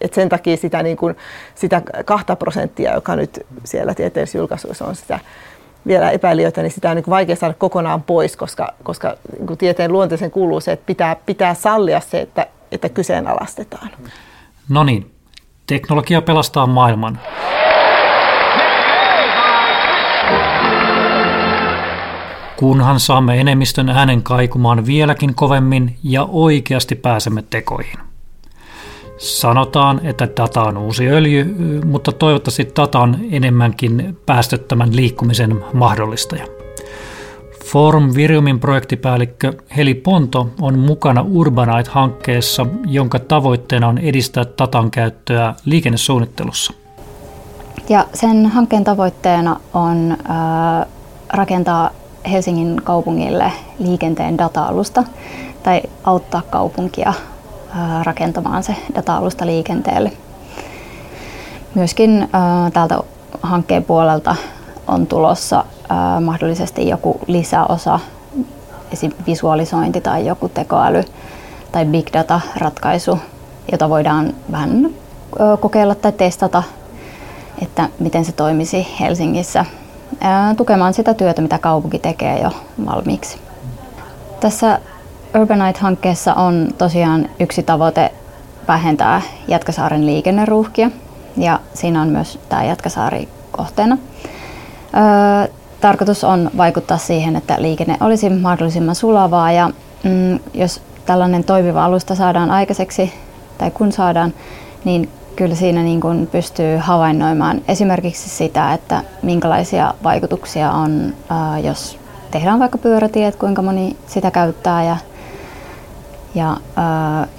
Et 0.01 0.13
sen 0.13 0.29
takia 0.29 0.57
sitä, 0.57 0.83
niin 0.83 0.97
kuin, 0.97 1.15
sitä 1.55 1.81
kahta 2.05 2.35
prosenttia, 2.35 2.93
joka 2.93 3.15
nyt 3.15 3.45
siellä 3.63 3.93
tieteellisessä 3.93 4.37
julkaisuissa 4.37 4.85
on 4.85 4.95
sitä 4.95 5.19
vielä 5.87 6.11
epäilijöitä, 6.11 6.61
niin 6.61 6.71
sitä 6.71 6.89
on 6.89 6.95
niin 6.95 7.05
vaikea 7.09 7.35
saada 7.35 7.53
kokonaan 7.53 8.03
pois, 8.03 8.37
koska, 8.37 8.73
koska 8.83 9.15
niin 9.47 9.57
tieteen 9.57 9.91
luonteeseen 9.91 10.31
kuuluu 10.31 10.59
se, 10.59 10.71
että 10.71 10.85
pitää, 10.85 11.15
pitää 11.25 11.53
sallia 11.53 11.99
se, 11.99 12.21
että, 12.21 12.47
että 12.71 12.89
kyseenalaistetaan. 12.89 13.89
No 14.69 14.83
niin, 14.83 15.11
teknologia 15.67 16.21
pelastaa 16.21 16.67
maailman. 16.67 17.19
kunhan 22.57 22.99
saamme 22.99 23.39
enemmistön 23.39 23.89
äänen 23.89 24.23
kaikumaan 24.23 24.85
vieläkin 24.85 25.35
kovemmin 25.35 25.95
ja 26.03 26.23
oikeasti 26.23 26.95
pääsemme 26.95 27.43
tekoihin. 27.49 28.06
Sanotaan, 29.17 30.01
että 30.03 30.27
data 30.37 30.63
on 30.63 30.77
uusi 30.77 31.07
öljy, 31.09 31.55
mutta 31.85 32.11
toivottavasti 32.11 32.71
data 32.75 32.99
on 32.99 33.17
enemmänkin 33.31 34.17
päästöttömän 34.25 34.95
liikkumisen 34.95 35.63
mahdollistaja. 35.73 36.45
Forum 37.65 38.15
Viriumin 38.15 38.59
projektipäällikkö 38.59 39.53
Heli 39.77 39.93
Ponto 39.93 40.49
on 40.61 40.79
mukana 40.79 41.25
Urbanite-hankkeessa, 41.29 42.65
jonka 42.85 43.19
tavoitteena 43.19 43.87
on 43.87 43.97
edistää 43.97 44.45
datan 44.59 44.91
käyttöä 44.91 45.55
liikennesuunnittelussa. 45.65 46.73
Ja 47.89 48.05
sen 48.13 48.45
hankkeen 48.45 48.83
tavoitteena 48.83 49.59
on 49.73 50.11
äh, 50.11 50.87
rakentaa 51.29 51.89
Helsingin 52.31 52.81
kaupungille 52.83 53.51
liikenteen 53.79 54.37
data-alusta 54.37 55.03
tai 55.63 55.81
auttaa 56.03 56.41
kaupunkia 56.41 57.13
rakentamaan 58.03 58.63
se 58.63 58.75
data-alusta 58.95 59.45
liikenteelle. 59.45 60.11
Myöskin 61.75 62.29
täältä 62.73 62.99
hankkeen 63.41 63.83
puolelta 63.83 64.35
on 64.87 65.07
tulossa 65.07 65.63
mahdollisesti 66.25 66.89
joku 66.89 67.19
lisäosa, 67.27 67.99
esim. 68.93 69.11
visualisointi 69.27 70.01
tai 70.01 70.25
joku 70.25 70.49
tekoäly 70.49 71.03
tai 71.71 71.85
big 71.85 72.07
data-ratkaisu, 72.13 73.19
jota 73.71 73.89
voidaan 73.89 74.33
vähän 74.51 74.89
kokeilla 75.59 75.95
tai 75.95 76.11
testata, 76.11 76.63
että 77.61 77.89
miten 77.99 78.25
se 78.25 78.31
toimisi 78.31 78.87
Helsingissä 78.99 79.65
tukemaan 80.57 80.93
sitä 80.93 81.13
työtä, 81.13 81.41
mitä 81.41 81.57
kaupunki 81.57 81.99
tekee 81.99 82.41
jo 82.41 82.51
valmiiksi. 82.85 83.37
Tässä 84.39 84.79
Urbanite-hankkeessa 85.35 86.33
on 86.33 86.67
tosiaan 86.77 87.29
yksi 87.39 87.63
tavoite 87.63 88.11
vähentää 88.67 89.21
Jätkäsaaren 89.47 90.05
liikenneruuhkia 90.05 90.91
ja 91.37 91.59
siinä 91.73 92.01
on 92.01 92.07
myös 92.07 92.39
tämä 92.49 92.63
Jätkäsaari 92.63 93.27
kohteena. 93.51 93.97
tarkoitus 95.81 96.23
on 96.23 96.51
vaikuttaa 96.57 96.97
siihen, 96.97 97.35
että 97.35 97.55
liikenne 97.61 97.97
olisi 97.99 98.29
mahdollisimman 98.29 98.95
sulavaa 98.95 99.51
ja 99.51 99.69
mm, 100.03 100.39
jos 100.53 100.81
tällainen 101.05 101.43
toimiva 101.43 101.85
alusta 101.85 102.15
saadaan 102.15 102.51
aikaiseksi 102.51 103.13
tai 103.57 103.71
kun 103.71 103.91
saadaan, 103.91 104.33
niin 104.85 105.09
kyllä 105.35 105.55
siinä 105.55 105.83
niin 105.83 106.01
kuin 106.01 106.27
pystyy 106.27 106.77
havainnoimaan 106.77 107.61
esimerkiksi 107.67 108.29
sitä, 108.29 108.73
että 108.73 109.03
minkälaisia 109.21 109.93
vaikutuksia 110.03 110.71
on, 110.71 111.13
jos 111.63 111.99
tehdään 112.31 112.59
vaikka 112.59 112.77
pyörätiet, 112.77 113.35
kuinka 113.35 113.61
moni 113.61 113.97
sitä 114.07 114.31
käyttää 114.31 114.83
ja, 114.83 114.97
ja 116.35 116.57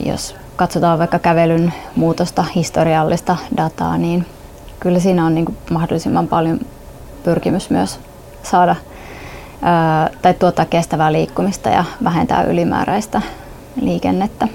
jos 0.07 0.37
katsotaan 0.57 0.99
vaikka 0.99 1.18
kävelyn 1.18 1.73
muutosta, 1.97 2.42
historiallista 2.54 3.37
dataa, 3.57 3.99
niin 3.99 4.26
kyllä 4.80 4.99
siinä 4.99 5.26
on 5.26 5.35
niin 5.35 5.45
kuin 5.45 5.59
mahdollisimman 5.71 6.28
paljon 6.28 6.61
pyrkimys 7.25 7.71
myös 7.71 8.00
saada 8.42 8.76
tai 10.23 10.35
tuottaa 10.35 10.64
kestävää 10.64 11.12
liikkumista 11.12 11.68
ja 11.68 11.85
vähentää 12.04 12.42
ylimääräistä 12.42 13.23
liikennettä. 13.80 14.49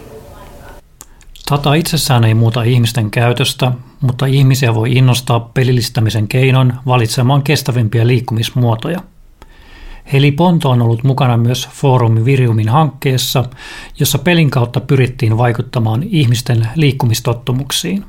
Data 1.52 1.74
itsessään 1.74 2.24
ei 2.24 2.34
muuta 2.34 2.64
ihmisten 2.64 3.12
käytöstä, 3.12 3.72
mutta 4.02 4.26
ihmisiä 4.26 4.76
voi 4.76 4.92
innostaa 4.92 5.40
pelillistämisen 5.40 6.28
keinon 6.28 6.74
valitsemaan 6.88 7.44
kestävimpiä 7.44 8.08
liikkumismuotoja. 8.08 9.00
Heli 10.14 10.32
Ponto 10.32 10.70
on 10.70 10.82
ollut 10.82 11.04
mukana 11.04 11.38
myös 11.38 11.70
Foorumi 11.72 12.26
Viriumin 12.26 12.70
hankkeessa, 12.70 13.44
jossa 14.00 14.18
pelin 14.18 14.50
kautta 14.50 14.80
pyrittiin 14.80 15.38
vaikuttamaan 15.38 16.04
ihmisten 16.04 16.68
liikkumistottumuksiin. 16.76 18.06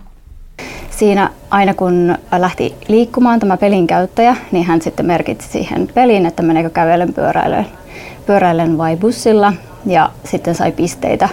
Siinä 0.91 1.31
aina 1.51 1.75
kun 1.75 2.19
lähti 2.39 2.75
liikkumaan 2.89 3.41
tämä 3.41 3.57
pelin 3.57 3.87
käyttäjä, 3.87 4.37
niin 4.53 4.65
hän 4.65 4.83
sitten 4.83 5.07
merkitsi 5.07 5.49
siihen 5.49 5.89
peliin, 5.95 6.27
että 6.27 6.43
meneekö 6.43 6.71
kävellen 6.71 7.15
pyöräilen, 7.15 7.67
pyöräilen 8.27 8.79
vai 8.79 8.97
bussilla 8.97 9.53
ja 9.87 10.11
sitten 10.25 10.55
sai 10.55 10.73
pisteitä 10.73 11.29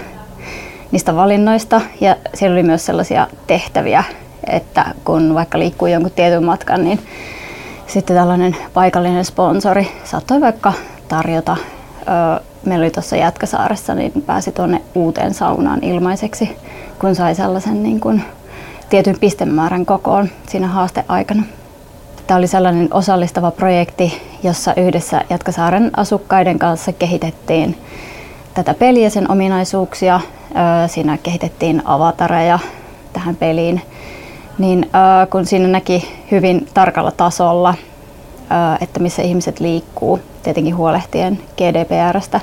niistä 0.91 1.15
valinnoista 1.15 1.81
ja 2.01 2.15
siellä 2.33 2.53
oli 2.53 2.63
myös 2.63 2.85
sellaisia 2.85 3.27
tehtäviä, 3.47 4.03
että 4.47 4.85
kun 5.05 5.33
vaikka 5.33 5.59
liikkuu 5.59 5.87
jonkun 5.87 6.11
tietyn 6.11 6.43
matkan, 6.43 6.83
niin 6.83 6.99
sitten 7.91 8.15
tällainen 8.15 8.55
paikallinen 8.73 9.25
sponsori 9.25 9.87
saattoi 10.03 10.41
vaikka 10.41 10.73
tarjota 11.07 11.57
meillä 12.65 12.83
oli 12.83 12.91
tuossa 12.91 13.15
Jätkäsaaressa, 13.15 13.95
niin 13.95 14.11
pääsi 14.25 14.51
tuonne 14.51 14.81
uuteen 14.95 15.33
saunaan 15.33 15.83
ilmaiseksi, 15.83 16.57
kun 16.99 17.15
sai 17.15 17.35
sellaisen 17.35 17.83
niin 17.83 17.99
kuin 17.99 18.23
tietyn 18.89 19.19
pistemäärän 19.19 19.85
kokoon 19.85 20.29
siinä 20.47 20.67
haasteaikana. 20.67 21.43
Tämä 22.27 22.37
oli 22.37 22.47
sellainen 22.47 22.87
osallistava 22.91 23.51
projekti, 23.51 24.21
jossa 24.43 24.73
yhdessä 24.77 25.21
Jatkasaaren 25.29 25.91
asukkaiden 25.97 26.59
kanssa 26.59 26.93
kehitettiin 26.93 27.77
tätä 28.53 28.73
peliä, 28.73 29.09
sen 29.09 29.31
ominaisuuksia. 29.31 30.19
Siinä 30.87 31.17
kehitettiin 31.23 31.81
avatareja 31.85 32.59
tähän 33.13 33.35
peliin. 33.35 33.81
Niin 34.61 34.89
kun 35.29 35.45
siinä 35.45 35.67
näki 35.67 36.07
hyvin 36.31 36.67
tarkalla 36.73 37.11
tasolla, 37.11 37.73
että 38.81 38.99
missä 38.99 39.21
ihmiset 39.21 39.59
liikkuu, 39.59 40.19
tietenkin 40.43 40.77
huolehtien 40.77 41.39
GDPRstä, 41.57 42.41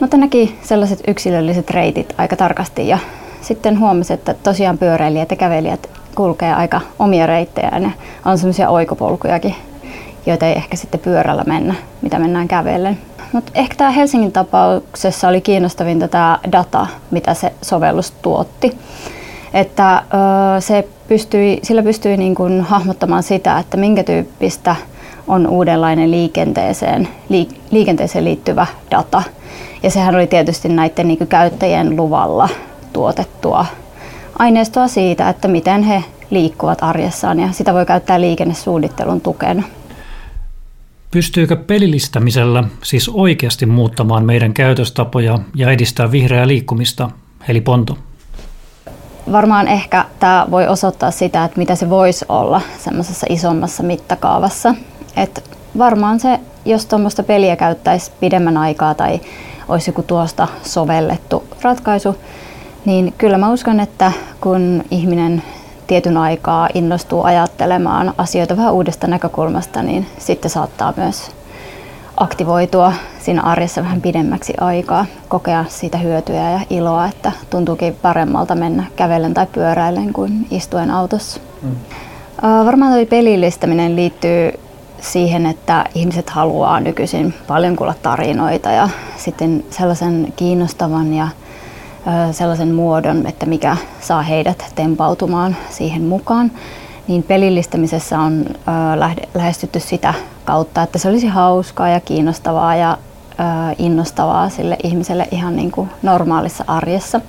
mutta 0.00 0.16
näki 0.16 0.58
sellaiset 0.62 1.00
yksilölliset 1.08 1.70
reitit 1.70 2.14
aika 2.18 2.36
tarkasti 2.36 2.88
ja 2.88 2.98
sitten 3.40 3.80
huomasi, 3.80 4.12
että 4.12 4.34
tosiaan 4.34 4.78
pyöräilijät 4.78 5.30
ja 5.30 5.36
kävelijät 5.36 5.90
kulkee 6.14 6.54
aika 6.54 6.80
omia 6.98 7.26
reittejä 7.26 7.78
ja 7.82 7.90
on 8.24 8.38
semmoisia 8.38 8.68
oikopolkujakin, 8.68 9.54
joita 10.26 10.46
ei 10.46 10.54
ehkä 10.54 10.76
sitten 10.76 11.00
pyörällä 11.00 11.44
mennä, 11.46 11.74
mitä 12.02 12.18
mennään 12.18 12.48
kävellen. 12.48 12.98
Mutta 13.32 13.52
ehkä 13.54 13.74
tämä 13.76 13.90
Helsingin 13.90 14.32
tapauksessa 14.32 15.28
oli 15.28 15.40
kiinnostavinta 15.40 16.08
tämä 16.08 16.38
data, 16.52 16.86
mitä 17.10 17.34
se 17.34 17.52
sovellus 17.62 18.10
tuotti. 18.10 18.78
Että 19.54 19.96
ö, 19.96 20.60
se 20.60 20.88
pystyi, 21.08 21.58
sillä 21.62 21.82
pystyi 21.82 22.16
niin 22.16 22.34
kuin 22.34 22.60
hahmottamaan 22.60 23.22
sitä, 23.22 23.58
että 23.58 23.76
minkä 23.76 24.04
tyyppistä 24.04 24.76
on 25.28 25.46
uudenlainen 25.46 26.10
liikenteeseen, 26.10 27.08
liikenteeseen 27.70 28.24
liittyvä 28.24 28.66
data. 28.90 29.22
Ja 29.82 29.90
sehän 29.90 30.14
oli 30.14 30.26
tietysti 30.26 30.68
näiden 30.68 31.08
niin 31.08 31.26
käyttäjien 31.28 31.96
luvalla 31.96 32.48
tuotettua 32.92 33.66
aineistoa 34.38 34.88
siitä, 34.88 35.28
että 35.28 35.48
miten 35.48 35.82
he 35.82 36.04
liikkuvat 36.30 36.82
arjessaan 36.82 37.40
ja 37.40 37.52
sitä 37.52 37.74
voi 37.74 37.86
käyttää 37.86 38.20
liikennesuunnittelun 38.20 39.20
tukena. 39.20 39.62
Pystyykö 41.10 41.56
pelillistämisellä 41.56 42.64
siis 42.84 43.08
oikeasti 43.08 43.66
muuttamaan 43.66 44.24
meidän 44.24 44.54
käytöstapoja 44.54 45.38
ja 45.54 45.70
edistää 45.70 46.12
vihreää 46.12 46.46
liikkumista, 46.46 47.10
eli 47.48 47.60
Ponto? 47.60 47.98
Varmaan 49.32 49.68
ehkä 49.68 50.04
tämä 50.20 50.46
voi 50.50 50.68
osoittaa 50.68 51.10
sitä, 51.10 51.44
että 51.44 51.58
mitä 51.58 51.74
se 51.74 51.90
voisi 51.90 52.24
olla 52.28 52.60
semmoisessa 52.78 53.26
isommassa 53.30 53.82
mittakaavassa. 53.82 54.74
Et 55.16 55.58
varmaan 55.78 56.20
se, 56.20 56.40
jos 56.64 56.86
tuommoista 56.86 57.22
peliä 57.22 57.56
käyttäisi 57.56 58.12
pidemmän 58.20 58.56
aikaa 58.56 58.94
tai 58.94 59.20
olisi 59.68 59.90
joku 59.90 60.02
tuosta 60.02 60.48
sovellettu 60.62 61.44
ratkaisu, 61.62 62.16
niin 62.84 63.14
kyllä 63.18 63.38
mä 63.38 63.50
uskon, 63.50 63.80
että 63.80 64.12
kun 64.40 64.84
ihminen 64.90 65.42
tietyn 65.86 66.16
aikaa 66.16 66.68
innostuu 66.74 67.22
ajattelemaan 67.22 68.14
asioita 68.18 68.56
vähän 68.56 68.74
uudesta 68.74 69.06
näkökulmasta, 69.06 69.82
niin 69.82 70.06
sitten 70.18 70.50
saattaa 70.50 70.92
myös 70.96 71.30
aktivoitua 72.20 72.92
siinä 73.20 73.42
arjessa 73.42 73.82
vähän 73.82 74.00
pidemmäksi 74.00 74.54
aikaa, 74.60 75.06
kokea 75.28 75.64
siitä 75.68 75.98
hyötyä 75.98 76.50
ja 76.50 76.60
iloa, 76.70 77.06
että 77.06 77.32
tuntuukin 77.50 77.96
paremmalta 78.02 78.54
mennä 78.54 78.84
kävellen 78.96 79.34
tai 79.34 79.46
pyöräillen 79.46 80.12
kuin 80.12 80.46
istuen 80.50 80.90
autossa. 80.90 81.40
Mm. 81.62 81.70
Varmaan 82.66 82.92
tuo 82.92 83.06
pelillistäminen 83.06 83.96
liittyy 83.96 84.52
siihen, 85.00 85.46
että 85.46 85.84
ihmiset 85.94 86.30
haluaa 86.30 86.80
nykyisin 86.80 87.34
paljon 87.46 87.76
kuulla 87.76 87.94
tarinoita 88.02 88.70
ja 88.70 88.88
sitten 89.16 89.64
sellaisen 89.70 90.32
kiinnostavan 90.36 91.14
ja 91.14 91.28
sellaisen 92.30 92.74
muodon, 92.74 93.26
että 93.26 93.46
mikä 93.46 93.76
saa 94.00 94.22
heidät 94.22 94.64
tempautumaan 94.74 95.56
siihen 95.70 96.02
mukaan, 96.02 96.50
niin 97.08 97.22
pelillistämisessä 97.22 98.20
on 98.20 98.44
lähestytty 99.34 99.80
sitä 99.80 100.14
kautta, 100.48 100.82
että 100.82 100.98
se 100.98 101.08
olisi 101.08 101.26
hauskaa 101.26 101.88
ja 101.88 102.00
kiinnostavaa 102.00 102.76
ja 102.76 102.98
innostavaa 103.78 104.48
sille 104.48 104.76
ihmiselle 104.82 105.28
ihan 105.30 105.56
niin 105.56 105.70
kuin 105.70 105.90
normaalissa 106.02 106.64
arjessa. 106.66 107.20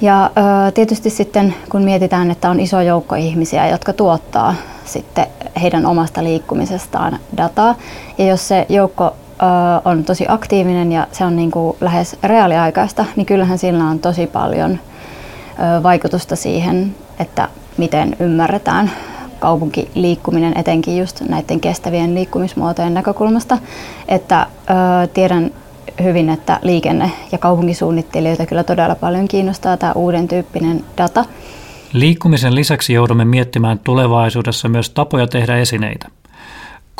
Ja 0.00 0.30
tietysti 0.74 1.10
sitten 1.10 1.54
kun 1.70 1.82
mietitään, 1.82 2.30
että 2.30 2.50
on 2.50 2.60
iso 2.60 2.80
joukko 2.80 3.14
ihmisiä, 3.14 3.68
jotka 3.68 3.92
tuottaa 3.92 4.54
sitten 4.84 5.26
heidän 5.62 5.86
omasta 5.86 6.24
liikkumisestaan 6.24 7.18
dataa, 7.36 7.74
ja 8.18 8.26
jos 8.26 8.48
se 8.48 8.66
joukko 8.68 9.16
on 9.84 10.04
tosi 10.04 10.24
aktiivinen 10.28 10.92
ja 10.92 11.06
se 11.12 11.24
on 11.24 11.36
niin 11.36 11.50
kuin 11.50 11.76
lähes 11.80 12.16
reaaliaikaista, 12.22 13.04
niin 13.16 13.26
kyllähän 13.26 13.58
sillä 13.58 13.84
on 13.84 13.98
tosi 13.98 14.26
paljon 14.26 14.78
vaikutusta 15.82 16.36
siihen, 16.36 16.94
että 17.18 17.48
miten 17.76 18.16
ymmärretään 18.20 18.90
kaupunkiliikkuminen 19.40 20.58
etenkin 20.58 20.98
just 20.98 21.20
näiden 21.20 21.60
kestävien 21.60 22.14
liikkumismuotojen 22.14 22.94
näkökulmasta. 22.94 23.58
Että 24.08 24.46
ö, 24.70 25.06
tiedän 25.06 25.50
hyvin, 26.02 26.28
että 26.28 26.58
liikenne- 26.62 27.12
ja 27.32 27.38
kaupunkisuunnittelijoita 27.38 28.46
kyllä 28.46 28.64
todella 28.64 28.94
paljon 28.94 29.28
kiinnostaa 29.28 29.76
tämä 29.76 29.92
uuden 29.92 30.28
tyyppinen 30.28 30.84
data. 30.98 31.24
Liikkumisen 31.92 32.54
lisäksi 32.54 32.92
joudumme 32.92 33.24
miettimään 33.24 33.78
tulevaisuudessa 33.78 34.68
myös 34.68 34.90
tapoja 34.90 35.26
tehdä 35.26 35.56
esineitä. 35.56 36.08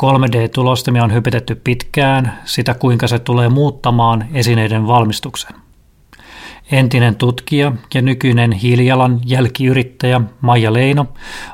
3D-tulostamia 0.01 1.03
on 1.03 1.13
hypetetty 1.13 1.55
pitkään 1.55 2.39
sitä, 2.45 2.73
kuinka 2.73 3.07
se 3.07 3.19
tulee 3.19 3.49
muuttamaan 3.49 4.25
esineiden 4.33 4.87
valmistuksen. 4.87 5.55
Entinen 6.71 7.15
tutkija 7.15 7.71
ja 7.93 8.01
nykyinen 8.01 8.51
hiilijalan 8.51 9.19
jälkiyrittäjä 9.25 10.21
Maija 10.41 10.73
Leino 10.73 11.07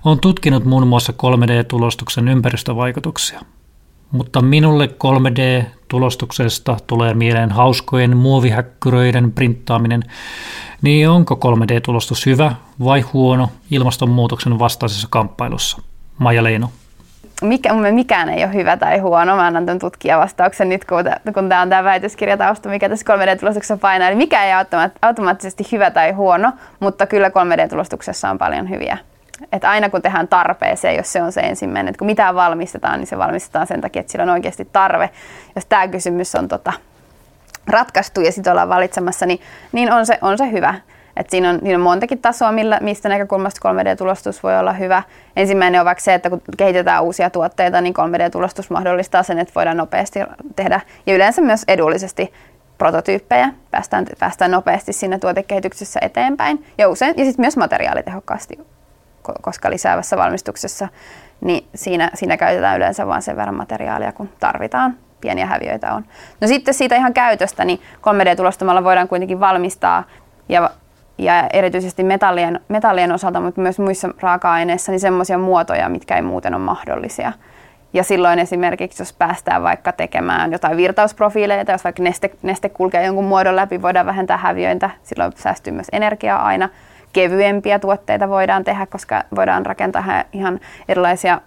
on 0.06 0.20
tutkinut 0.20 0.66
muun 0.66 0.88
muassa 0.88 1.14
3D-tulostuksen 1.14 2.28
ympäristövaikutuksia. 2.28 3.42
Mutta 4.12 4.42
minulle 4.42 4.86
3D-tulostuksesta 4.88 6.78
tulee 6.88 7.14
mieleen 7.14 7.52
hauskojen 7.52 8.18
muovihäkkyröiden 8.18 9.32
printtaaminen, 9.32 10.04
niin 10.82 11.10
onko 11.10 11.36
3D-tulostus 11.36 12.26
hyvä 12.26 12.56
vai 12.84 13.02
huono 13.02 13.50
ilmastonmuutoksen 13.72 14.60
vastaisessa 14.60 15.08
kamppailussa? 15.12 15.82
Maija 16.18 16.44
Leino 16.44 16.70
mikä, 17.41 17.73
mikään 17.73 18.30
ei 18.30 18.43
ole 18.43 18.54
hyvä 18.54 18.78
tai 18.78 19.00
huono. 19.00 19.36
Mä 19.36 19.45
annan 19.45 19.65
tämän 19.65 19.80
tutkijavastauksen 19.80 20.69
nyt, 20.69 20.86
kun, 20.86 21.04
kun 21.34 21.50
tämä 21.50 21.62
on 21.62 21.69
tämä 21.69 21.84
väitöskirjatausta, 21.84 22.69
mikä 22.69 22.89
tässä 22.89 23.15
3D-tulostuksessa 23.15 23.78
painaa. 23.78 24.08
Eli 24.08 24.15
mikä 24.15 24.45
ei 24.45 24.54
ole 24.56 24.91
automaattisesti 25.02 25.67
hyvä 25.71 25.91
tai 25.91 26.12
huono, 26.12 26.52
mutta 26.80 27.06
kyllä 27.06 27.30
3D-tulostuksessa 27.30 28.30
on 28.30 28.38
paljon 28.38 28.69
hyviä. 28.69 28.97
Et 29.52 29.63
aina 29.63 29.89
kun 29.89 30.02
tehdään 30.02 30.28
tarpeeseen, 30.28 30.95
jos 30.95 31.13
se 31.13 31.21
on 31.21 31.32
se 31.32 31.41
ensimmäinen, 31.41 31.89
että 31.89 32.00
kun 32.00 32.06
mitään 32.06 32.36
valmistetaan, 32.36 33.00
niin 33.00 33.08
se 33.08 33.17
valmistetaan 33.17 33.67
sen 33.67 33.82
takia, 33.82 34.00
että 34.00 34.12
sillä 34.12 34.23
on 34.23 34.30
oikeasti 34.30 34.69
tarve. 34.71 35.10
Jos 35.56 35.65
tämä 35.65 35.88
kysymys 35.88 36.36
on 36.36 36.47
tota, 36.47 36.73
ratkaistu 37.67 38.21
ja 38.21 38.32
sitten 38.32 38.52
ollaan 38.52 38.69
valitsemassa, 38.69 39.26
niin, 39.26 39.41
niin 39.71 39.93
on, 39.93 40.06
se, 40.06 40.17
on 40.21 40.38
se 40.38 40.52
hyvä. 40.52 40.76
Et 41.18 41.30
siinä, 41.30 41.50
on, 41.50 41.60
siinä 41.60 41.76
on 41.76 41.82
montakin 41.82 42.22
tasoa, 42.22 42.52
millä, 42.52 42.80
mistä 42.82 43.10
näkökulmasta 43.10 43.70
3D-tulostus 43.70 44.44
voi 44.44 44.60
olla 44.60 44.74
hyvä. 44.74 45.04
Ensimmäinen 45.36 45.82
on 45.82 45.86
vaikka 45.86 46.04
se, 46.04 46.14
että 46.14 46.30
kun 46.30 46.42
kehitetään 46.58 47.04
uusia 47.04 47.30
tuotteita, 47.30 47.82
niin 47.82 47.94
3D-tulostus 47.94 48.70
mahdollistaa 48.70 49.24
sen, 49.24 49.40
että 49.40 49.54
voidaan 49.56 49.78
nopeasti 49.78 50.20
tehdä 50.56 50.82
ja 51.06 51.16
yleensä 51.16 51.42
myös 51.42 51.64
edullisesti 51.68 52.34
prototyyppejä. 52.78 53.54
Päästään, 53.72 54.06
päästään 54.20 54.52
nopeasti 54.52 54.94
siinä 54.94 55.20
tuotekehityksessä 55.20 56.00
eteenpäin 56.04 56.66
ja 56.78 56.90
usein 56.90 57.14
ja 57.18 57.26
sitten 57.26 57.44
myös 57.44 57.58
materiaalitehokkaasti, 57.58 58.60
koska 59.42 59.70
lisäävässä 59.70 60.18
valmistuksessa 60.18 60.88
niin 61.42 61.68
siinä, 61.76 62.12
siinä 62.14 62.38
käytetään 62.38 62.78
yleensä 62.78 63.08
vain 63.08 63.22
sen 63.22 63.38
verran 63.38 63.56
materiaalia, 63.56 64.12
kun 64.12 64.30
tarvitaan 64.40 64.98
pieniä 65.22 65.46
häviöitä 65.46 65.94
on. 65.94 66.06
No 66.42 66.48
sitten 66.48 66.74
siitä 66.74 66.96
ihan 66.96 67.14
käytöstä, 67.14 67.66
niin 67.66 67.82
3D-tulostamalla 67.96 68.84
voidaan 68.84 69.08
kuitenkin 69.08 69.40
valmistaa 69.40 70.04
ja 70.50 70.72
ja 71.18 71.48
erityisesti 71.54 72.04
metallien, 72.04 72.60
metallien 72.68 73.12
osalta, 73.12 73.40
mutta 73.40 73.62
myös 73.62 73.80
muissa 73.80 74.10
raaka-aineissa, 74.20 74.92
niin 74.92 75.00
semmoisia 75.00 75.38
muotoja, 75.38 75.90
mitkä 75.90 76.16
ei 76.16 76.22
muuten 76.22 76.54
ole 76.54 76.64
mahdollisia. 76.64 77.32
Ja 77.94 78.04
silloin 78.04 78.40
esimerkiksi, 78.40 79.02
jos 79.02 79.14
päästään 79.14 79.64
vaikka 79.64 79.92
tekemään 79.92 80.52
jotain 80.52 80.78
virtausprofiileita, 80.78 81.72
jos 81.72 81.84
vaikka 81.84 82.04
neste, 82.04 82.32
neste 82.42 82.70
kulkee 82.70 83.06
jonkun 83.06 83.26
muodon 83.26 83.56
läpi, 83.56 83.82
voidaan 83.82 84.06
vähentää 84.06 84.38
häviöintä, 84.38 84.90
silloin 85.04 85.32
säästyy 85.36 85.74
myös 85.74 85.88
energiaa 85.92 86.46
aina. 86.46 86.70
Kevyempiä 87.14 87.80
tuotteita 87.80 88.30
voidaan 88.30 88.64
tehdä, 88.64 88.86
koska 88.86 89.24
voidaan 89.36 89.66
rakentaa 89.66 90.24
ihan 90.34 90.60
erilaisia 90.90 91.42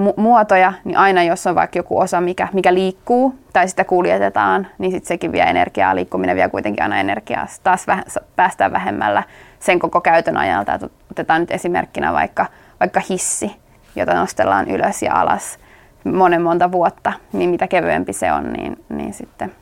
mu- 0.00 0.14
muotoja, 0.16 0.72
niin 0.84 0.96
aina 0.96 1.22
jos 1.22 1.46
on 1.46 1.54
vaikka 1.54 1.78
joku 1.78 1.98
osa, 1.98 2.20
mikä, 2.20 2.48
mikä 2.52 2.74
liikkuu 2.74 3.34
tai 3.52 3.68
sitä 3.68 3.84
kuljetetaan, 3.84 4.66
niin 4.78 4.92
sitten 4.92 5.08
sekin 5.08 5.32
vie 5.32 5.42
energiaa. 5.42 5.94
Liikkuminen 5.94 6.36
vie 6.36 6.48
kuitenkin 6.48 6.82
aina 6.82 7.00
energiaa. 7.00 7.46
Taas 7.62 7.86
väh- 7.88 8.22
päästään 8.36 8.72
vähemmällä 8.72 9.22
sen 9.60 9.78
koko 9.78 10.00
käytön 10.00 10.36
ajalta. 10.36 10.78
Otetaan 11.10 11.40
nyt 11.40 11.50
esimerkkinä 11.50 12.12
vaikka, 12.12 12.46
vaikka 12.80 13.00
hissi, 13.08 13.56
jota 13.96 14.14
nostellaan 14.14 14.70
ylös 14.70 15.02
ja 15.02 15.14
alas 15.14 15.58
monen 16.04 16.42
monta 16.42 16.72
vuotta, 16.72 17.12
niin 17.32 17.50
mitä 17.50 17.68
kevyempi 17.68 18.12
se 18.12 18.32
on, 18.32 18.52
niin, 18.52 18.84
niin 18.88 19.14
sitten 19.14 19.52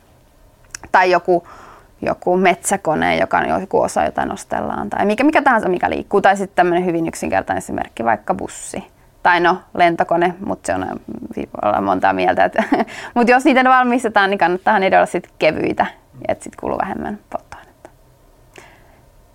tai 0.91 1.11
joku, 1.11 1.47
joku 2.01 2.37
metsäkone, 2.37 3.17
joka 3.17 3.37
on 3.37 3.61
joku 3.61 3.81
osa, 3.81 4.03
jota 4.03 4.25
nostellaan, 4.25 4.89
tai 4.89 5.05
mikä, 5.05 5.23
mikä 5.23 5.41
tahansa, 5.41 5.69
mikä 5.69 5.89
liikkuu, 5.89 6.21
tai 6.21 6.37
sitten 6.37 6.55
tämmöinen 6.55 6.85
hyvin 6.85 7.07
yksinkertainen 7.07 7.57
esimerkki, 7.57 8.05
vaikka 8.05 8.33
bussi. 8.33 8.83
Tai 9.23 9.39
no, 9.39 9.57
lentokone, 9.73 10.33
mutta 10.45 10.67
se 10.67 10.73
on 10.73 10.99
olla 11.61 11.81
montaa 11.81 12.13
mieltä. 12.13 12.49
mutta 13.15 13.31
jos 13.31 13.45
niitä 13.45 13.63
valmistetaan, 13.63 14.29
niin 14.29 14.37
kannattaa 14.37 14.79
niitä 14.79 14.97
olla 14.97 15.05
sitten 15.05 15.31
kevyitä, 15.39 15.85
että 16.27 16.43
sitten 16.43 16.59
kuluu 16.59 16.77
vähemmän 16.77 17.19
polttoainetta. 17.29 17.89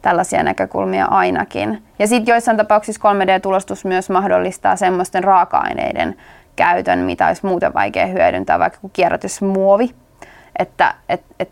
Tällaisia 0.03 0.43
näkökulmia 0.43 1.05
ainakin. 1.05 1.83
Ja 1.99 2.07
sitten 2.07 2.33
joissain 2.33 2.57
tapauksissa 2.57 3.01
3D-tulostus 3.13 3.85
myös 3.85 4.11
mahdollistaa 4.11 4.77
semmoisten 4.77 5.25
raaka-aineiden 5.25 6.17
käytön, 6.57 6.99
mitä 6.99 7.27
olisi 7.27 7.47
muuten 7.47 7.75
vaikea 7.75 8.07
hyödyntää, 8.07 8.59
vaikka 8.59 8.79
kierrätysmuovi. 8.93 9.95
Että 10.59 10.95
et, 11.09 11.23
et, 11.39 11.51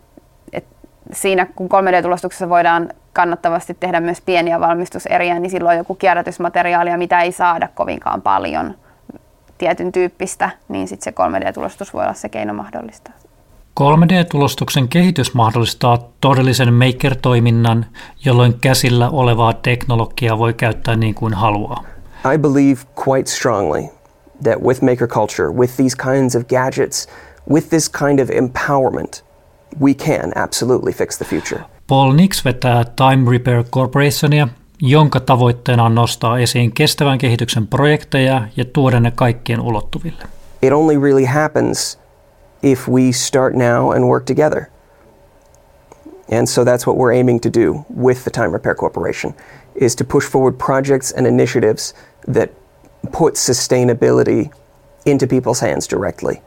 et 0.52 0.64
siinä 1.12 1.46
kun 1.54 1.68
3D-tulostuksessa 1.68 2.48
voidaan 2.48 2.88
kannattavasti 3.12 3.74
tehdä 3.74 4.00
myös 4.00 4.20
pieniä 4.20 4.60
valmistuseriä, 4.60 5.38
niin 5.38 5.50
silloin 5.50 5.78
joku 5.78 5.94
kierrätysmateriaalia, 5.94 6.98
mitä 6.98 7.20
ei 7.20 7.32
saada 7.32 7.68
kovinkaan 7.74 8.22
paljon 8.22 8.74
tietyn 9.58 9.92
tyyppistä, 9.92 10.50
niin 10.68 10.88
sitten 10.88 11.04
se 11.04 11.10
3D-tulostus 11.10 11.94
voi 11.94 12.02
olla 12.02 12.14
se 12.14 12.28
keino 12.28 12.54
mahdollistaa. 12.54 13.14
3D-tulostuksen 13.80 14.88
kehitys 14.88 15.34
mahdollistaa 15.34 15.98
todellisen 16.20 16.74
maker-toiminnan, 16.74 17.86
jolloin 18.24 18.58
käsillä 18.60 19.10
olevaa 19.10 19.52
teknologiaa 19.52 20.38
voi 20.38 20.54
käyttää 20.54 20.96
niin 20.96 21.14
kuin 21.14 21.34
haluaa. 21.34 21.84
I 22.34 22.38
believe 22.38 22.80
quite 23.08 23.30
strongly 23.30 23.82
that 24.42 24.62
with 24.62 24.82
maker 24.82 25.08
culture, 25.08 25.48
with 25.48 25.76
these 25.76 25.96
kinds 25.96 26.36
of 26.36 26.42
gadgets, 26.46 27.08
with 27.50 27.68
this 27.68 27.88
kind 27.88 28.18
of 28.18 28.30
empowerment, 28.30 29.24
we 29.80 29.94
can 29.94 30.32
absolutely 30.36 30.92
fix 30.92 31.18
the 31.18 31.24
future. 31.24 31.64
Paul 31.92 32.12
Nix 32.12 32.44
vetää 32.44 32.84
Time 32.84 33.30
Repair 33.30 33.64
Corporationia, 33.64 34.48
jonka 34.80 35.20
tavoitteena 35.20 35.84
on 35.84 35.94
nostaa 35.94 36.38
esiin 36.38 36.72
kestävän 36.72 37.18
kehityksen 37.18 37.66
projekteja 37.66 38.42
ja 38.56 38.64
tuoda 38.64 39.00
ne 39.00 39.12
kaikkien 39.14 39.60
ulottuville. 39.60 40.22
It 40.62 40.72
only 40.72 41.00
really 41.00 41.24
happens 41.24 41.98
if 42.62 42.88
we 42.88 43.12
start 43.12 43.54
now 43.54 43.90
and 43.90 44.04
work 44.04 44.24
together. 44.24 44.64
And 46.38 46.46
so 46.46 46.64
that's 46.64 46.86
what 46.86 46.98
we're 46.98 47.18
aiming 47.18 47.40
to 47.40 47.50
do 47.60 47.84
with 48.02 48.22
the 48.24 48.30
Time 48.30 48.52
Repair 48.52 48.74
Corporation 48.74 49.34
is 49.74 49.96
to 49.96 50.04
push 50.04 50.30
forward 50.30 50.54
projects 50.66 51.14
and 51.16 51.26
initiatives 51.26 51.94
that 52.34 52.48
put 53.18 53.34
sustainability 53.34 54.50
into 55.04 55.26
people's 55.26 55.60
hands 55.60 55.88
directly. 55.88 56.40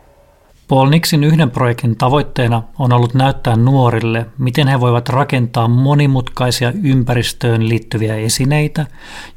Paul 0.68 0.90
Nixin 0.90 1.24
yhden 1.24 1.52
projektin 1.52 1.96
tavoitteena 1.96 2.64
on 2.80 2.94
ollut 2.94 3.14
näyttää 3.14 3.56
nuorille, 3.56 4.26
miten 4.38 4.68
he 4.68 4.80
voivat 4.80 5.10
rakentaa 5.10 5.68
monimutkaisia 5.68 6.74
ympäristöön 6.84 7.70
liittyviä 7.70 8.16
esineitä 8.16 8.86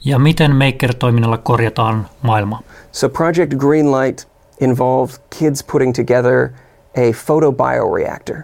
ja 0.04 0.18
miten 0.18 0.56
Maker-toiminnalla 0.56 1.38
korjataan 1.38 2.06
maailma. 2.22 2.62
So 2.92 3.08
Project 3.08 3.54
Greenlight 3.54 4.28
involved 4.60 5.16
kids 5.38 5.64
putting 5.64 5.94
together 5.94 6.48
a 6.96 7.12
photobioreactor, 7.12 8.42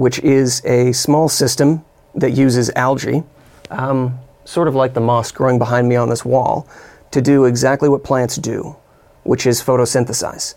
which 0.00 0.20
is 0.24 0.62
a 0.64 0.92
small 0.92 1.28
system 1.28 1.78
that 2.20 2.30
uses 2.46 2.72
algae, 2.76 3.22
um, 3.70 4.10
sort 4.44 4.68
of 4.68 4.74
like 4.82 4.92
the 4.92 5.00
moss 5.00 5.32
growing 5.32 5.58
behind 5.58 5.88
me 5.88 6.00
on 6.00 6.08
this 6.08 6.24
wall, 6.24 6.62
to 7.10 7.20
do 7.20 7.46
exactly 7.46 7.88
what 7.88 8.02
plants 8.02 8.40
do, 8.42 8.76
which 9.24 9.46
is 9.46 9.64
photosynthesize. 9.64 10.54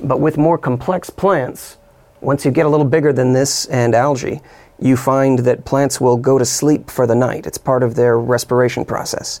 But 0.00 0.20
with 0.20 0.36
more 0.36 0.58
complex 0.58 1.10
plants, 1.10 1.78
once 2.20 2.44
you 2.44 2.50
get 2.50 2.66
a 2.66 2.68
little 2.68 2.86
bigger 2.86 3.12
than 3.12 3.32
this 3.32 3.66
and 3.66 3.94
algae, 3.94 4.40
you 4.78 4.96
find 4.96 5.40
that 5.40 5.64
plants 5.64 6.00
will 6.00 6.16
go 6.16 6.38
to 6.38 6.44
sleep 6.44 6.90
for 6.90 7.06
the 7.06 7.14
night. 7.14 7.46
It's 7.46 7.58
part 7.58 7.82
of 7.82 7.94
their 7.94 8.18
respiration 8.18 8.84
process. 8.84 9.40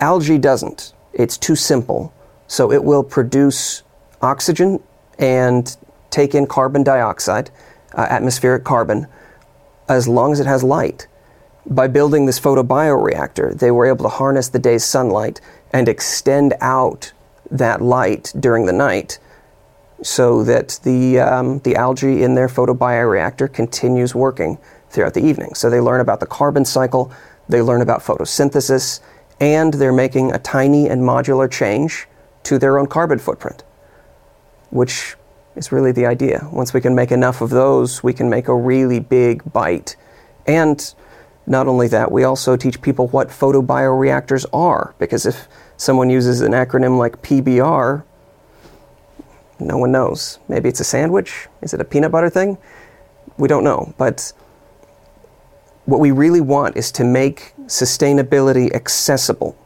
Algae 0.00 0.38
doesn't, 0.38 0.92
it's 1.12 1.38
too 1.38 1.56
simple. 1.56 2.12
So 2.46 2.72
it 2.72 2.82
will 2.82 3.02
produce 3.02 3.82
oxygen 4.22 4.80
and 5.18 5.76
take 6.10 6.34
in 6.34 6.46
carbon 6.46 6.82
dioxide, 6.82 7.50
uh, 7.94 8.06
atmospheric 8.08 8.64
carbon, 8.64 9.06
as 9.88 10.06
long 10.06 10.32
as 10.32 10.40
it 10.40 10.46
has 10.46 10.62
light. 10.62 11.06
By 11.66 11.86
building 11.86 12.26
this 12.26 12.40
photobioreactor, 12.40 13.58
they 13.58 13.70
were 13.70 13.86
able 13.86 14.04
to 14.04 14.08
harness 14.08 14.48
the 14.48 14.58
day's 14.58 14.84
sunlight 14.84 15.40
and 15.72 15.88
extend 15.88 16.54
out 16.60 17.12
that 17.50 17.82
light 17.82 18.32
during 18.38 18.66
the 18.66 18.72
night 18.72 19.18
so 20.02 20.44
that 20.44 20.78
the, 20.84 21.18
um, 21.18 21.58
the 21.60 21.74
algae 21.76 22.22
in 22.22 22.34
their 22.34 22.48
photobioreactor 22.48 23.52
continues 23.52 24.14
working 24.14 24.58
throughout 24.90 25.14
the 25.14 25.24
evening. 25.24 25.54
So 25.54 25.68
they 25.68 25.80
learn 25.80 26.00
about 26.00 26.20
the 26.20 26.26
carbon 26.26 26.64
cycle, 26.64 27.12
they 27.48 27.62
learn 27.62 27.82
about 27.82 28.00
photosynthesis, 28.00 29.00
and 29.40 29.74
they're 29.74 29.92
making 29.92 30.32
a 30.32 30.38
tiny 30.38 30.88
and 30.88 31.02
modular 31.02 31.50
change 31.50 32.06
to 32.44 32.58
their 32.58 32.78
own 32.78 32.86
carbon 32.86 33.18
footprint, 33.18 33.64
which 34.70 35.16
is 35.56 35.72
really 35.72 35.92
the 35.92 36.06
idea. 36.06 36.48
Once 36.52 36.72
we 36.72 36.80
can 36.80 36.94
make 36.94 37.10
enough 37.10 37.40
of 37.40 37.50
those, 37.50 38.02
we 38.02 38.12
can 38.12 38.30
make 38.30 38.48
a 38.48 38.54
really 38.54 39.00
big 39.00 39.52
bite. 39.52 39.96
And 40.46 40.94
not 41.46 41.66
only 41.66 41.88
that, 41.88 42.12
we 42.12 42.24
also 42.24 42.56
teach 42.56 42.80
people 42.80 43.08
what 43.08 43.28
photobioreactors 43.28 44.46
are, 44.52 44.94
because 44.98 45.26
if 45.26 45.48
someone 45.76 46.10
uses 46.10 46.40
an 46.40 46.52
acronym 46.52 46.98
like 46.98 47.22
PBR, 47.22 48.04
no 49.60 49.76
one 49.76 49.92
knows. 49.92 50.38
Maybe 50.48 50.68
it's 50.68 50.80
a 50.80 50.84
sandwich. 50.84 51.48
Is 51.62 51.74
it 51.74 51.80
a 51.80 51.84
peanut 51.84 52.12
butter 52.12 52.30
thing? 52.30 52.58
We 53.38 53.48
don't 53.48 53.64
know. 53.64 53.94
But 53.98 54.32
what 55.84 56.00
we 56.00 56.10
really 56.10 56.40
want 56.40 56.76
is 56.76 56.92
to 56.92 57.04
make 57.04 57.54
sustainability 57.66 58.74
accessible, 58.74 59.56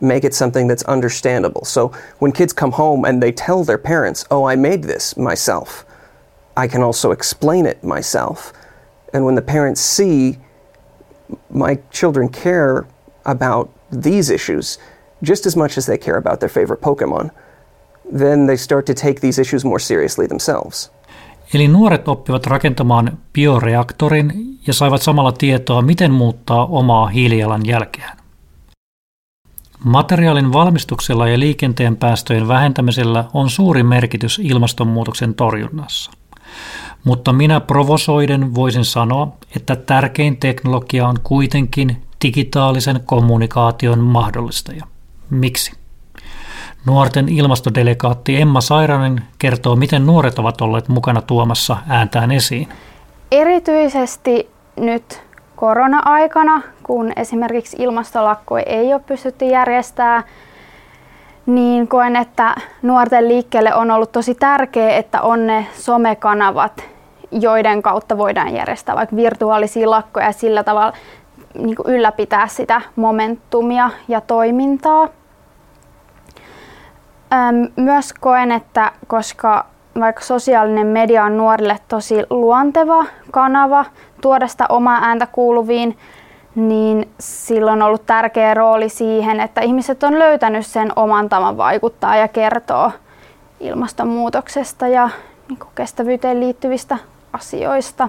make 0.00 0.24
it 0.24 0.34
something 0.34 0.66
that's 0.66 0.82
understandable. 0.84 1.64
So 1.64 1.88
when 2.18 2.32
kids 2.32 2.52
come 2.52 2.72
home 2.72 3.04
and 3.04 3.22
they 3.22 3.32
tell 3.32 3.64
their 3.64 3.78
parents, 3.78 4.24
oh, 4.30 4.44
I 4.44 4.56
made 4.56 4.82
this 4.82 5.16
myself, 5.16 5.84
I 6.56 6.66
can 6.66 6.82
also 6.82 7.12
explain 7.12 7.66
it 7.66 7.84
myself. 7.84 8.52
And 9.14 9.24
when 9.24 9.36
the 9.36 9.42
parents 9.42 9.80
see 9.80 10.38
my 11.50 11.76
children 11.90 12.28
care 12.28 12.86
about 13.24 13.70
these 13.90 14.30
issues 14.30 14.78
just 15.22 15.46
as 15.46 15.56
much 15.56 15.78
as 15.78 15.86
they 15.86 15.98
care 15.98 16.16
about 16.16 16.40
their 16.40 16.48
favorite 16.48 16.80
Pokemon, 16.80 17.30
then 18.18 18.46
they 18.46 18.56
start 18.56 18.84
to 18.84 18.94
take 18.94 19.20
these 19.20 19.42
issues 19.42 19.64
more 19.64 19.78
seriously 19.78 20.28
themselves. 20.28 20.92
Eli 21.54 21.68
nuoret 21.68 22.08
oppivat 22.08 22.46
rakentamaan 22.46 23.18
bioreaktorin 23.32 24.58
ja 24.66 24.72
saivat 24.72 25.02
samalla 25.02 25.32
tietoa, 25.32 25.82
miten 25.82 26.12
muuttaa 26.12 26.66
omaa 26.66 27.06
hiilijalanjälkeään. 27.06 28.18
Materiaalin 29.84 30.52
valmistuksella 30.52 31.28
ja 31.28 31.38
liikenteen 31.38 31.96
päästöjen 31.96 32.48
vähentämisellä 32.48 33.24
on 33.34 33.50
suuri 33.50 33.82
merkitys 33.82 34.40
ilmastonmuutoksen 34.42 35.34
torjunnassa. 35.34 36.10
Mutta 37.04 37.32
minä 37.32 37.60
provosoiden 37.60 38.54
voisin 38.54 38.84
sanoa, 38.84 39.32
että 39.56 39.76
tärkein 39.76 40.36
teknologia 40.36 41.08
on 41.08 41.16
kuitenkin 41.22 42.02
digitaalisen 42.24 43.00
kommunikaation 43.04 43.98
mahdollistaja. 43.98 44.84
Miksi? 45.30 45.77
Nuorten 46.86 47.28
ilmastodelegaatti 47.28 48.40
Emma 48.40 48.60
Sairanen 48.60 49.22
kertoo, 49.38 49.76
miten 49.76 50.06
nuoret 50.06 50.38
ovat 50.38 50.60
olleet 50.60 50.88
mukana 50.88 51.22
tuomassa 51.22 51.76
ääntään 51.88 52.32
esiin. 52.32 52.68
Erityisesti 53.32 54.50
nyt 54.76 55.22
korona-aikana, 55.56 56.62
kun 56.82 57.12
esimerkiksi 57.16 57.76
ilmastolakkoja 57.80 58.64
ei 58.66 58.94
ole 58.94 59.02
pystytty 59.06 59.44
järjestämään, 59.44 60.22
niin 61.46 61.88
koen, 61.88 62.16
että 62.16 62.54
nuorten 62.82 63.28
liikkeelle 63.28 63.74
on 63.74 63.90
ollut 63.90 64.12
tosi 64.12 64.34
tärkeää, 64.34 64.96
että 64.96 65.22
on 65.22 65.46
ne 65.46 65.66
somekanavat, 65.74 66.84
joiden 67.30 67.82
kautta 67.82 68.18
voidaan 68.18 68.54
järjestää 68.54 68.96
vaikka 68.96 69.16
virtuaalisia 69.16 69.90
lakkoja 69.90 70.26
ja 70.26 70.32
sillä 70.32 70.64
tavalla 70.64 70.92
niin 71.54 71.76
ylläpitää 71.84 72.48
sitä 72.48 72.80
momentumia 72.96 73.90
ja 74.08 74.20
toimintaa. 74.20 75.08
Myös 77.76 78.12
koen, 78.12 78.52
että 78.52 78.92
koska 79.06 79.66
vaikka 80.00 80.22
sosiaalinen 80.22 80.86
media 80.86 81.24
on 81.24 81.36
nuorille 81.36 81.78
tosi 81.88 82.14
luonteva 82.30 83.04
kanava 83.30 83.84
tuoda 84.20 84.46
sitä 84.46 84.66
omaa 84.68 84.98
ääntä 85.02 85.26
kuuluviin, 85.26 85.98
niin 86.54 87.08
sillä 87.20 87.72
on 87.72 87.82
ollut 87.82 88.06
tärkeä 88.06 88.54
rooli 88.54 88.88
siihen, 88.88 89.40
että 89.40 89.60
ihmiset 89.60 90.02
on 90.02 90.18
löytänyt 90.18 90.66
sen 90.66 90.92
oman 90.96 91.28
tavan 91.28 91.56
vaikuttaa 91.56 92.16
ja 92.16 92.28
kertoo 92.28 92.92
ilmastonmuutoksesta 93.60 94.88
ja 94.88 95.08
niin 95.48 95.58
kestävyyteen 95.74 96.40
liittyvistä 96.40 96.98
asioista. 97.32 98.08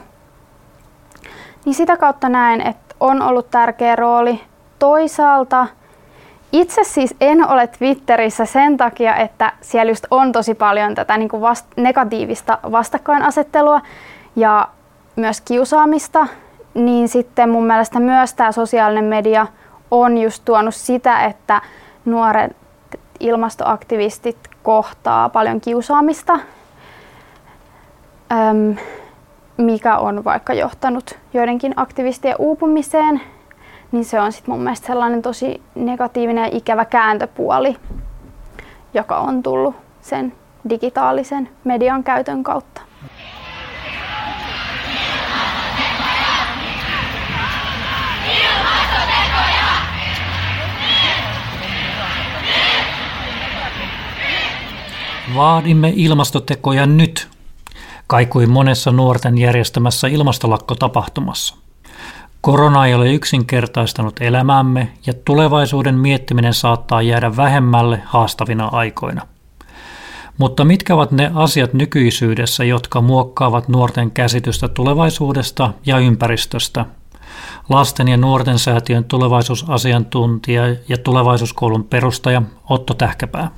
Niin 1.66 1.76
sitä 1.76 1.98
kautta 1.98 2.30
näen, 2.30 2.62
että 2.62 2.96
on 3.00 3.22
ollut 3.22 3.52
tärkeä 3.52 3.96
rooli. 3.96 4.42
Toisaalta 4.80 5.68
itse 6.52 6.84
siis 6.84 7.16
en 7.22 7.50
ole 7.50 7.68
Twitterissä 7.68 8.46
sen 8.46 8.78
takia, 8.78 9.16
että 9.16 9.54
siellä 9.62 9.92
just 9.92 10.06
on 10.12 10.32
tosi 10.32 10.54
paljon 10.54 10.96
tätä 10.96 11.18
niin 11.18 11.30
kuin 11.30 11.42
vast- 11.42 11.74
negatiivista 11.78 12.58
vastakkainasettelua 12.72 13.82
ja 14.36 14.68
myös 15.16 15.42
kiusaamista, 15.42 16.28
niin 16.74 17.10
sitten 17.10 17.50
mun 17.50 17.66
mielestä 17.66 18.00
myös 18.00 18.34
tämä 18.34 18.52
sosiaalinen 18.52 19.06
media 19.06 19.48
on 19.92 20.18
just 20.18 20.46
tuonut 20.46 20.76
sitä, 20.76 21.26
että 21.26 21.62
nuoret 22.06 22.56
ilmastoaktivistit 23.20 24.38
kohtaa 24.64 25.30
paljon 25.30 25.62
kiusaamista, 25.62 26.40
mikä 29.58 29.98
on 29.98 30.24
vaikka 30.24 30.54
johtanut 30.54 31.18
joidenkin 31.34 31.74
aktivistien 31.76 32.36
uupumiseen, 32.40 33.22
niin 33.92 34.06
se 34.06 34.20
on 34.20 34.32
sitten 34.32 34.54
mun 34.54 34.64
mielestä 34.64 34.88
sellainen 34.88 35.22
tosi 35.22 35.62
negatiivinen 35.76 36.44
ja 36.44 36.58
ikävä 36.58 36.86
kääntöpuoli, 36.86 37.76
joka 38.94 39.18
on 39.18 39.44
tullut 39.44 39.76
sen 40.02 40.34
digitaalisen 40.70 41.50
median 41.64 42.04
käytön 42.04 42.44
kautta. 42.44 42.82
Vaadimme 55.36 55.94
ilmastotekoja 55.96 56.86
nyt, 56.86 57.28
kaikui 58.08 58.46
monessa 58.46 58.92
nuorten 58.92 59.38
järjestämässä 59.38 60.08
ilmastolakkotapahtumassa. 60.08 61.69
Korona 62.42 62.86
ei 62.86 62.94
ole 62.94 63.14
yksinkertaistanut 63.14 64.22
elämäämme 64.22 64.94
ja 65.06 65.14
tulevaisuuden 65.26 65.96
miettiminen 65.96 66.54
saattaa 66.54 67.02
jäädä 67.02 67.36
vähemmälle 67.36 68.02
haastavina 68.06 68.66
aikoina. 68.66 69.28
Mutta 70.38 70.66
mitkä 70.66 70.96
ovat 70.96 71.12
ne 71.12 71.32
asiat 71.34 71.74
nykyisyydessä, 71.74 72.64
jotka 72.64 73.02
muokkaavat 73.02 73.68
nuorten 73.68 74.12
käsitystä 74.12 74.68
tulevaisuudesta 74.68 75.74
ja 75.86 75.98
ympäristöstä? 75.98 76.86
Lasten 77.70 78.08
ja 78.08 78.18
nuorten 78.18 78.60
säätiön 78.60 79.04
tulevaisuusasiantuntija 79.04 80.64
ja 80.90 80.98
tulevaisuuskoulun 80.98 81.84
perustaja 81.84 82.42
Otto 82.70 82.94
Tähkäpää. 82.94 83.52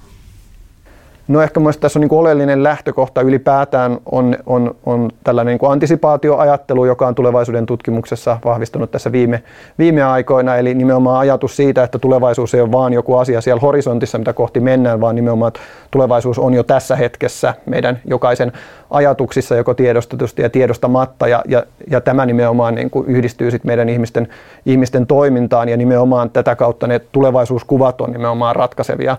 No 1.32 1.42
ehkä 1.42 1.60
mielestäni 1.60 1.82
tässä 1.82 2.00
on 2.00 2.02
niin 2.02 2.20
oleellinen 2.20 2.64
lähtökohta 2.64 3.22
ylipäätään 3.22 3.98
on, 4.12 4.38
on, 4.46 4.76
on 4.86 5.10
tällainen 5.24 5.58
niin 5.62 5.72
antisipaatioajattelu, 5.72 6.86
joka 6.86 7.08
on 7.08 7.16
tulevaisuuden 7.16 7.66
tutkimuksessa 7.66 8.38
vahvistunut 8.46 8.92
tässä 8.92 9.12
viime, 9.12 9.44
viime 9.80 10.04
aikoina. 10.04 10.56
Eli 10.56 10.74
nimenomaan 10.74 11.20
ajatus 11.20 11.56
siitä, 11.56 11.84
että 11.84 12.00
tulevaisuus 12.00 12.54
ei 12.54 12.62
ole 12.62 12.72
vaan 12.72 12.94
joku 12.94 13.16
asia 13.16 13.42
siellä 13.42 13.60
horisontissa, 13.60 14.18
mitä 14.18 14.34
kohti 14.34 14.60
mennään, 14.60 15.02
vaan 15.02 15.16
nimenomaan 15.16 15.48
että 15.48 15.60
tulevaisuus 15.92 16.40
on 16.40 16.54
jo 16.54 16.64
tässä 16.64 16.96
hetkessä 16.96 17.54
meidän 17.66 18.00
jokaisen 18.06 18.52
ajatuksissa, 18.90 19.56
joko 19.56 19.74
tiedostetusti 19.74 20.42
ja 20.42 20.50
tiedostamatta. 20.50 21.28
Ja, 21.28 21.44
ja, 21.48 21.64
ja 21.90 22.02
tämä 22.02 22.26
nimenomaan 22.26 22.76
niin 22.76 22.90
kuin 22.90 23.08
yhdistyy 23.08 23.52
sit 23.52 23.64
meidän 23.64 23.90
ihmisten, 23.90 24.28
ihmisten 24.66 25.08
toimintaan 25.08 25.70
ja 25.70 25.78
nimenomaan 25.78 26.30
tätä 26.30 26.56
kautta 26.56 26.88
ne 26.88 27.00
tulevaisuuskuvat 27.00 28.02
on 28.02 28.12
nimenomaan 28.12 28.56
ratkaisevia 28.56 29.18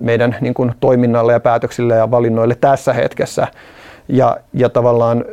meidän 0.00 0.36
niin 0.40 0.54
kuin, 0.54 0.72
toiminnalle 0.80 1.32
ja 1.32 1.40
päätöksille 1.40 1.94
ja 1.94 2.10
valinnoille 2.10 2.54
tässä 2.54 2.92
hetkessä. 2.92 3.46
Ja, 4.08 4.36
ja 4.54 4.68
tavallaan 4.68 5.24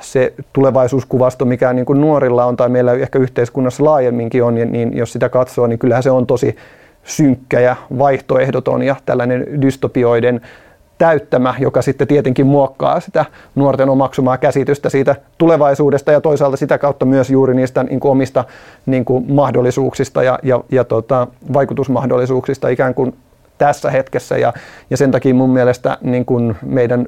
se 0.00 0.34
tulevaisuuskuvasto, 0.52 1.44
mikä 1.44 1.72
niin 1.72 1.86
kuin 1.86 2.00
nuorilla 2.00 2.44
on 2.44 2.56
tai 2.56 2.68
meillä 2.68 2.92
ehkä 2.92 3.18
yhteiskunnassa 3.18 3.84
laajemminkin 3.84 4.44
on, 4.44 4.54
niin, 4.54 4.72
niin 4.72 4.96
jos 4.96 5.12
sitä 5.12 5.28
katsoo, 5.28 5.66
niin 5.66 5.78
kyllähän 5.78 6.02
se 6.02 6.10
on 6.10 6.26
tosi 6.26 6.56
synkkä 7.04 7.60
ja 7.60 7.76
vaihtoehdoton 7.98 8.82
ja 8.82 8.96
tällainen 9.06 9.62
dystopioiden 9.62 10.40
täyttämä, 10.98 11.54
joka 11.58 11.82
sitten 11.82 12.08
tietenkin 12.08 12.46
muokkaa 12.46 13.00
sitä 13.00 13.24
nuorten 13.54 13.88
omaksumaa 13.88 14.38
käsitystä 14.38 14.88
siitä 14.88 15.16
tulevaisuudesta 15.38 16.12
ja 16.12 16.20
toisaalta 16.20 16.56
sitä 16.56 16.78
kautta 16.78 17.06
myös 17.06 17.30
juuri 17.30 17.54
niistä 17.54 17.82
niin 17.82 18.00
kuin 18.00 18.12
omista 18.12 18.44
niin 18.86 19.04
kuin 19.04 19.32
mahdollisuuksista 19.32 20.22
ja, 20.22 20.38
ja, 20.42 20.60
ja 20.70 20.84
tota, 20.84 21.26
vaikutusmahdollisuuksista 21.52 22.68
ikään 22.68 22.94
kuin 22.94 23.14
tässä 23.58 23.90
hetkessä 23.90 24.38
ja, 24.38 24.52
ja 24.90 24.96
sen 24.96 25.10
takia 25.10 25.34
mun 25.34 25.50
mielestä 25.50 25.98
niin 26.00 26.24
kuin 26.24 26.56
meidän 26.66 27.06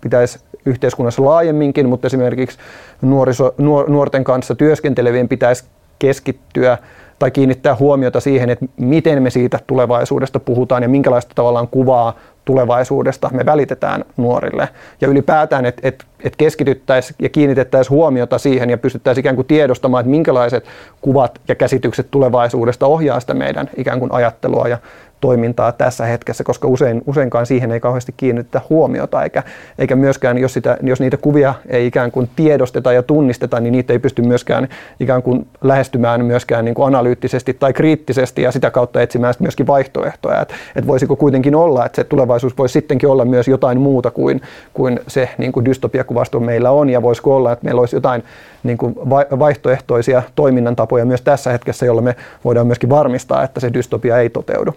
pitäisi 0.00 0.38
yhteiskunnassa 0.66 1.24
laajemminkin, 1.24 1.88
mutta 1.88 2.06
esimerkiksi 2.06 2.58
nuoriso, 3.02 3.54
nuor, 3.58 3.90
nuorten 3.90 4.24
kanssa 4.24 4.54
työskentelevien 4.54 5.28
pitäisi 5.28 5.64
keskittyä 5.98 6.78
tai 7.18 7.30
kiinnittää 7.30 7.76
huomiota 7.76 8.20
siihen, 8.20 8.50
että 8.50 8.66
miten 8.76 9.22
me 9.22 9.30
siitä 9.30 9.58
tulevaisuudesta 9.66 10.40
puhutaan 10.40 10.82
ja 10.82 10.88
minkälaista 10.88 11.32
tavallaan 11.34 11.68
kuvaa 11.68 12.16
tulevaisuudesta 12.44 13.30
me 13.32 13.46
välitetään 13.46 14.04
nuorille. 14.16 14.68
Ja 15.00 15.08
ylipäätään, 15.08 15.66
että 15.66 15.88
et, 15.88 16.04
et 16.24 16.36
keskityttäisiin 16.36 17.16
ja 17.22 17.28
kiinnitettäisiin 17.28 17.90
huomiota 17.90 18.38
siihen 18.38 18.70
ja 18.70 18.78
pystyttäisiin 18.78 19.22
ikään 19.22 19.36
kuin 19.36 19.46
tiedostamaan, 19.46 20.00
että 20.00 20.10
minkälaiset 20.10 20.64
kuvat 21.00 21.40
ja 21.48 21.54
käsitykset 21.54 22.10
tulevaisuudesta 22.10 22.86
ohjaa 22.86 23.20
sitä 23.20 23.34
meidän 23.34 23.70
ikään 23.76 23.98
kuin 23.98 24.12
ajattelua 24.12 24.68
ja 24.68 24.78
toimintaa 25.22 25.72
tässä 25.72 26.04
hetkessä, 26.04 26.44
koska 26.44 26.68
usein, 26.68 27.02
useinkaan 27.06 27.46
siihen 27.46 27.72
ei 27.72 27.80
kauheasti 27.80 28.14
kiinnitetä 28.16 28.60
huomiota, 28.70 29.22
eikä, 29.22 29.42
eikä 29.78 29.96
myöskään, 29.96 30.38
jos, 30.38 30.52
sitä, 30.52 30.76
jos 30.82 31.00
niitä 31.00 31.16
kuvia 31.16 31.54
ei 31.68 31.86
ikään 31.86 32.10
kuin 32.10 32.30
tiedosteta 32.36 32.92
ja 32.92 33.02
tunnisteta, 33.02 33.60
niin 33.60 33.72
niitä 33.72 33.92
ei 33.92 33.98
pysty 33.98 34.22
myöskään 34.22 34.68
ikään 35.00 35.22
kuin 35.22 35.46
lähestymään 35.62 36.24
myöskään 36.24 36.64
niin 36.64 36.74
kuin 36.74 36.86
analyyttisesti 36.86 37.54
tai 37.54 37.72
kriittisesti 37.72 38.42
ja 38.42 38.52
sitä 38.52 38.70
kautta 38.70 39.02
etsimään 39.02 39.34
myöskin 39.38 39.66
vaihtoehtoja. 39.66 40.40
Että 40.40 40.54
et 40.76 40.86
voisiko 40.86 41.16
kuitenkin 41.16 41.54
olla, 41.54 41.86
että 41.86 41.96
se 41.96 42.04
tulevaisuus 42.04 42.58
voisi 42.58 42.72
sittenkin 42.72 43.08
olla 43.08 43.24
myös 43.24 43.48
jotain 43.48 43.80
muuta 43.80 44.10
kuin, 44.10 44.40
kuin 44.74 45.00
se 45.08 45.28
niin 45.38 45.52
kuin 45.52 45.64
dystopiakuvasto 45.64 46.40
meillä 46.40 46.70
on, 46.70 46.90
ja 46.90 47.02
voisiko 47.02 47.36
olla, 47.36 47.52
että 47.52 47.64
meillä 47.64 47.80
olisi 47.80 47.96
jotain 47.96 48.22
niin 48.62 48.78
kuin 48.78 48.94
vaihtoehtoisia 49.38 50.22
toiminnan 50.34 50.76
tapoja 50.76 51.04
myös 51.04 51.22
tässä 51.22 51.52
hetkessä, 51.52 51.86
jolla 51.86 52.02
me 52.02 52.16
voidaan 52.44 52.66
myöskin 52.66 52.90
varmistaa, 52.90 53.42
että 53.42 53.60
se 53.60 53.72
dystopia 53.72 54.18
ei 54.18 54.30
toteudu. 54.30 54.74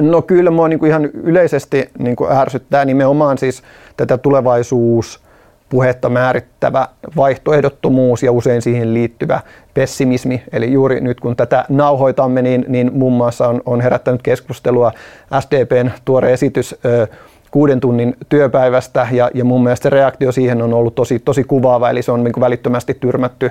No 0.00 0.22
kyllä 0.22 0.50
mua 0.50 0.68
niin 0.68 0.78
kuin 0.78 0.88
ihan 0.88 1.04
yleisesti 1.04 1.90
niin 1.98 2.16
kuin 2.16 2.32
ärsyttää 2.32 2.84
nimenomaan 2.84 3.38
siis 3.38 3.62
tätä 3.96 4.18
tulevaisuus 4.18 5.20
puhetta 5.68 6.08
määrittävä 6.08 6.88
vaihtoehdottomuus 7.16 8.22
ja 8.22 8.32
usein 8.32 8.62
siihen 8.62 8.94
liittyvä 8.94 9.40
pessimismi. 9.74 10.42
Eli 10.52 10.72
juuri 10.72 11.00
nyt 11.00 11.20
kun 11.20 11.36
tätä 11.36 11.64
nauhoitamme, 11.68 12.42
niin, 12.42 12.64
niin 12.68 12.90
muun 12.94 13.12
muassa 13.12 13.48
on, 13.48 13.62
on 13.66 13.80
herättänyt 13.80 14.22
keskustelua 14.22 14.92
SDPn 15.40 15.90
tuore 16.04 16.32
esitys 16.32 16.76
ö, 16.84 17.06
kuuden 17.50 17.80
tunnin 17.80 18.16
työpäivästä 18.28 19.08
ja, 19.10 19.30
ja 19.34 19.44
mun 19.44 19.62
mielestä 19.62 19.82
se 19.82 19.90
reaktio 19.90 20.32
siihen 20.32 20.62
on 20.62 20.74
ollut 20.74 20.94
tosi, 20.94 21.18
tosi 21.18 21.44
kuvaava, 21.44 21.90
eli 21.90 22.02
se 22.02 22.12
on 22.12 22.24
niin 22.24 22.32
kuin 22.32 22.42
välittömästi 22.42 22.94
tyrmätty 22.94 23.50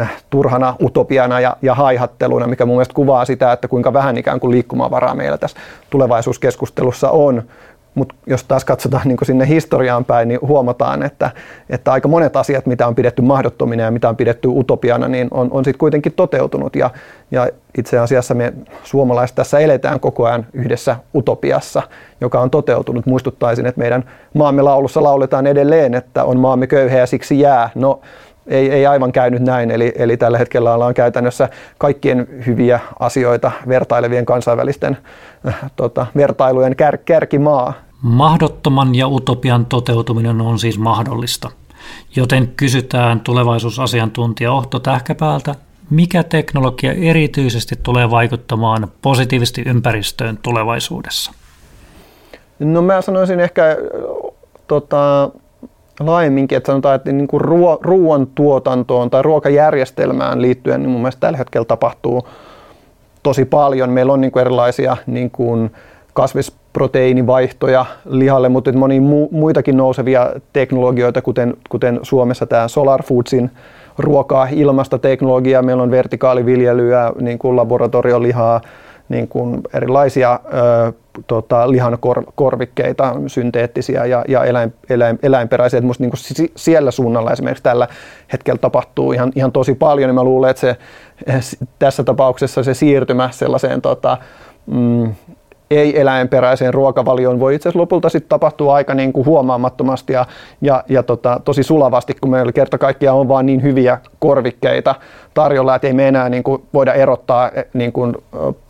äh, 0.00 0.22
turhana 0.30 0.76
utopiana 0.82 1.40
ja, 1.40 1.56
ja 1.62 1.74
haihatteluna, 1.74 2.46
mikä 2.46 2.66
mun 2.66 2.76
mielestä 2.76 2.94
kuvaa 2.94 3.24
sitä, 3.24 3.52
että 3.52 3.68
kuinka 3.68 3.92
vähän 3.92 4.18
ikään 4.18 4.40
kuin 4.40 4.50
liikkumavaraa 4.50 5.14
meillä 5.14 5.38
tässä 5.38 5.58
tulevaisuuskeskustelussa 5.90 7.10
on. 7.10 7.42
Mutta 7.96 8.14
jos 8.26 8.44
taas 8.44 8.64
katsotaan 8.64 9.08
niin 9.08 9.18
sinne 9.22 9.48
historiaan 9.48 10.04
päin, 10.04 10.28
niin 10.28 10.40
huomataan, 10.42 11.02
että, 11.02 11.30
että 11.70 11.92
aika 11.92 12.08
monet 12.08 12.36
asiat, 12.36 12.66
mitä 12.66 12.86
on 12.86 12.94
pidetty 12.94 13.22
mahdottomina 13.22 13.82
ja 13.82 13.90
mitä 13.90 14.08
on 14.08 14.16
pidetty 14.16 14.48
utopiana, 14.48 15.08
niin 15.08 15.28
on, 15.30 15.48
on 15.50 15.64
sitten 15.64 15.78
kuitenkin 15.78 16.12
toteutunut. 16.12 16.76
Ja, 16.76 16.90
ja 17.30 17.48
itse 17.78 17.98
asiassa 17.98 18.34
me 18.34 18.52
suomalaiset 18.84 19.34
tässä 19.34 19.58
eletään 19.58 20.00
koko 20.00 20.26
ajan 20.26 20.46
yhdessä 20.52 20.96
utopiassa, 21.14 21.82
joka 22.20 22.40
on 22.40 22.50
toteutunut. 22.50 23.06
Muistuttaisin, 23.06 23.66
että 23.66 23.78
meidän 23.78 24.04
maamme 24.34 24.62
laulussa 24.62 25.02
lauletaan 25.02 25.46
edelleen, 25.46 25.94
että 25.94 26.24
on 26.24 26.40
maamme 26.40 26.66
köyhä 26.66 26.98
ja 26.98 27.06
siksi 27.06 27.40
jää. 27.40 27.70
No, 27.74 28.00
ei, 28.46 28.70
ei 28.70 28.86
aivan 28.86 29.12
käynyt 29.12 29.42
näin, 29.42 29.70
eli, 29.70 29.92
eli 29.96 30.16
tällä 30.16 30.38
hetkellä 30.38 30.74
ollaan 30.74 30.94
käytännössä 30.94 31.48
kaikkien 31.78 32.28
hyviä 32.46 32.80
asioita 32.98 33.50
vertailevien 33.68 34.26
kansainvälisten 34.26 34.96
äh, 35.48 35.56
tota, 35.76 36.06
vertailujen 36.16 36.76
kär, 36.76 36.98
kärkimaa. 36.98 37.85
Mahdottoman 38.02 38.94
ja 38.94 39.08
utopian 39.08 39.66
toteutuminen 39.66 40.40
on 40.40 40.58
siis 40.58 40.78
mahdollista. 40.78 41.50
Joten 42.16 42.48
kysytään 42.56 43.20
tulevaisuusasiantuntija 43.20 44.52
Ohto 44.52 44.78
Tähkäpäältä, 44.78 45.54
mikä 45.90 46.22
teknologia 46.22 46.92
erityisesti 46.92 47.74
tulee 47.82 48.10
vaikuttamaan 48.10 48.88
positiivisesti 49.02 49.62
ympäristöön 49.66 50.38
tulevaisuudessa? 50.42 51.32
No 52.58 52.82
mä 52.82 53.02
sanoisin 53.02 53.40
ehkä 53.40 53.76
tota, 54.66 55.30
laajemminkin, 56.00 56.56
että 56.56 56.72
sanotaan, 56.72 56.94
että 56.94 57.12
niin 57.12 57.28
kuin 57.28 57.40
ruo- 57.40 57.78
ruoantuotantoon 57.82 59.10
tai 59.10 59.22
ruokajärjestelmään 59.22 60.42
liittyen, 60.42 60.82
niin 60.82 60.90
mun 60.90 61.00
mielestä 61.00 61.20
tällä 61.20 61.38
hetkellä 61.38 61.64
tapahtuu 61.64 62.28
tosi 63.22 63.44
paljon. 63.44 63.90
Meillä 63.90 64.12
on 64.12 64.20
niin 64.20 64.32
kuin 64.32 64.40
erilaisia 64.40 64.96
niin 65.06 65.30
kuin 65.30 65.70
kasvisproteiinivaihtoja 66.16 67.86
lihalle, 68.04 68.48
mutta 68.48 68.72
monia 68.72 69.00
mu- 69.00 69.28
muitakin 69.30 69.76
nousevia 69.76 70.32
teknologioita, 70.52 71.22
kuten, 71.22 71.54
kuten 71.68 72.00
Suomessa 72.02 72.46
tämä 72.46 72.68
Solar 72.68 73.02
Foodsin 73.02 73.50
ruokaa, 73.98 74.48
ilmastoteknologiaa, 74.50 75.62
meillä 75.62 75.82
on 75.82 75.90
vertikaaliviljelyä, 75.90 77.12
niin 77.20 77.38
kuin 77.38 77.56
laboratoriolihaa, 77.56 78.60
niin 79.08 79.28
kuin 79.28 79.60
erilaisia 79.74 80.40
ö, 80.88 80.92
tota, 81.26 81.70
lihankorvikkeita, 81.70 83.16
synteettisiä 83.26 84.04
ja, 84.04 84.24
ja 84.28 84.44
eläin, 84.44 84.74
eläin, 84.90 85.18
eläinperäisiä. 85.22 85.80
Musta 85.80 86.02
niin 86.02 86.10
kuin 86.10 86.48
siellä 86.56 86.90
suunnalla 86.90 87.32
esimerkiksi 87.32 87.62
tällä 87.62 87.88
hetkellä 88.32 88.58
tapahtuu 88.58 89.12
ihan, 89.12 89.32
ihan 89.34 89.52
tosi 89.52 89.74
paljon, 89.74 90.08
niin 90.08 90.14
mä 90.14 90.24
luulen, 90.24 90.50
että 90.50 90.60
se, 90.60 91.56
tässä 91.78 92.04
tapauksessa 92.04 92.62
se 92.62 92.74
siirtymä 92.74 93.30
sellaiseen 93.32 93.82
tota, 93.82 94.18
mm, 94.66 95.14
ei-eläinperäiseen 95.70 96.74
ruokavalioon 96.74 97.40
voi 97.40 97.54
itse 97.54 97.68
asiassa 97.68 97.80
lopulta 97.80 98.08
sitten 98.08 98.28
tapahtua 98.28 98.74
aika 98.74 98.94
niin 98.94 99.12
kuin 99.12 99.26
huomaamattomasti 99.26 100.12
ja, 100.12 100.26
ja, 100.60 100.84
ja 100.88 101.02
tota, 101.02 101.40
tosi 101.44 101.62
sulavasti, 101.62 102.14
kun 102.20 102.30
meillä 102.30 102.52
kerta 102.52 102.78
kaikkiaan 102.78 103.18
on 103.18 103.28
vaan 103.28 103.46
niin 103.46 103.62
hyviä 103.62 103.98
korvikkeita 104.18 104.94
tarjolla, 105.34 105.74
että 105.74 105.86
ei 105.86 105.92
me 105.92 106.08
enää 106.08 106.28
niin 106.28 106.42
kuin 106.42 106.62
voida 106.74 106.94
erottaa 106.94 107.50
eh, 107.50 107.64
niin 107.74 107.92
kuin, 107.92 108.14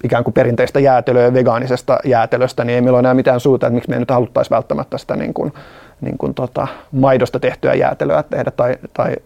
ikään 0.05 0.25
kuin 0.25 0.35
perinteistä 0.35 0.81
jäätelöä 0.81 1.35
vegaanisesta 1.35 1.99
jäätelöstä, 2.05 2.65
niin 2.65 2.75
ei 2.75 2.81
meillä 2.81 2.97
ole 2.97 3.01
enää 3.01 3.15
mitään 3.15 3.41
suuta, 3.41 3.67
että 3.67 3.75
miksi 3.75 3.91
me 3.91 3.99
nyt 3.99 4.11
haluttaisi 4.11 4.51
välttämättä 4.51 4.99
sitä 4.99 5.17
niin 5.17 5.35
kuin, 5.35 5.53
niin 6.01 6.19
kuin 6.19 6.35
tota, 6.35 6.67
maidosta 6.93 7.41
tehtyä 7.41 7.75
jäätelöä 7.75 8.23
tehdä 8.23 8.51
tai, 8.51 8.77
tai 8.93 9.17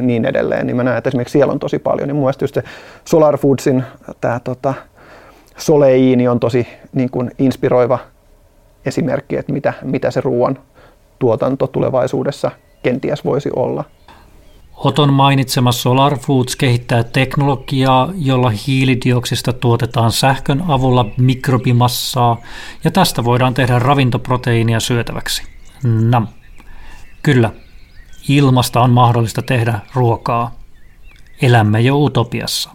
niin 0.00 0.24
edelleen, 0.24 0.66
niin 0.66 0.76
mä 0.76 0.84
näen, 0.84 0.98
että 0.98 1.08
esimerkiksi 1.08 1.32
siellä 1.32 1.52
on 1.52 1.58
tosi 1.58 1.78
paljon. 1.78 2.08
Niin 2.08 2.16
mun 2.16 2.24
mielestä 2.24 2.44
just 2.44 2.54
se 2.54 2.62
Solar 3.04 3.36
Foodsin 3.36 3.84
tämä 4.20 4.40
tota, 4.44 4.74
soleiini 5.56 6.28
on 6.28 6.40
tosi 6.40 6.66
niin 6.92 7.10
kuin 7.10 7.30
inspiroiva 7.38 7.98
esimerkki, 8.86 9.36
että 9.36 9.52
mitä, 9.52 9.72
mitä 9.82 10.10
se 10.10 10.20
ruoan 10.20 10.58
tuotanto 11.18 11.66
tulevaisuudessa 11.66 12.50
kenties 12.82 13.24
voisi 13.24 13.50
olla. 13.56 13.84
Oton 14.84 15.12
mainitsema 15.12 15.72
Solar 15.72 16.18
Foods 16.18 16.56
kehittää 16.56 17.04
teknologiaa, 17.04 18.12
jolla 18.14 18.52
hiilidioksista 18.66 19.52
tuotetaan 19.52 20.12
sähkön 20.12 20.62
avulla 20.68 21.06
mikrobimassaa 21.16 22.36
ja 22.84 22.90
tästä 22.90 23.24
voidaan 23.24 23.54
tehdä 23.54 23.78
ravintoproteiinia 23.78 24.80
syötäväksi. 24.80 25.42
Nam. 25.84 26.26
Kyllä, 27.22 27.50
ilmasta 28.28 28.80
on 28.80 28.90
mahdollista 28.90 29.42
tehdä 29.42 29.78
ruokaa. 29.94 30.54
Elämme 31.42 31.80
jo 31.80 31.98
utopiassa. 31.98 32.70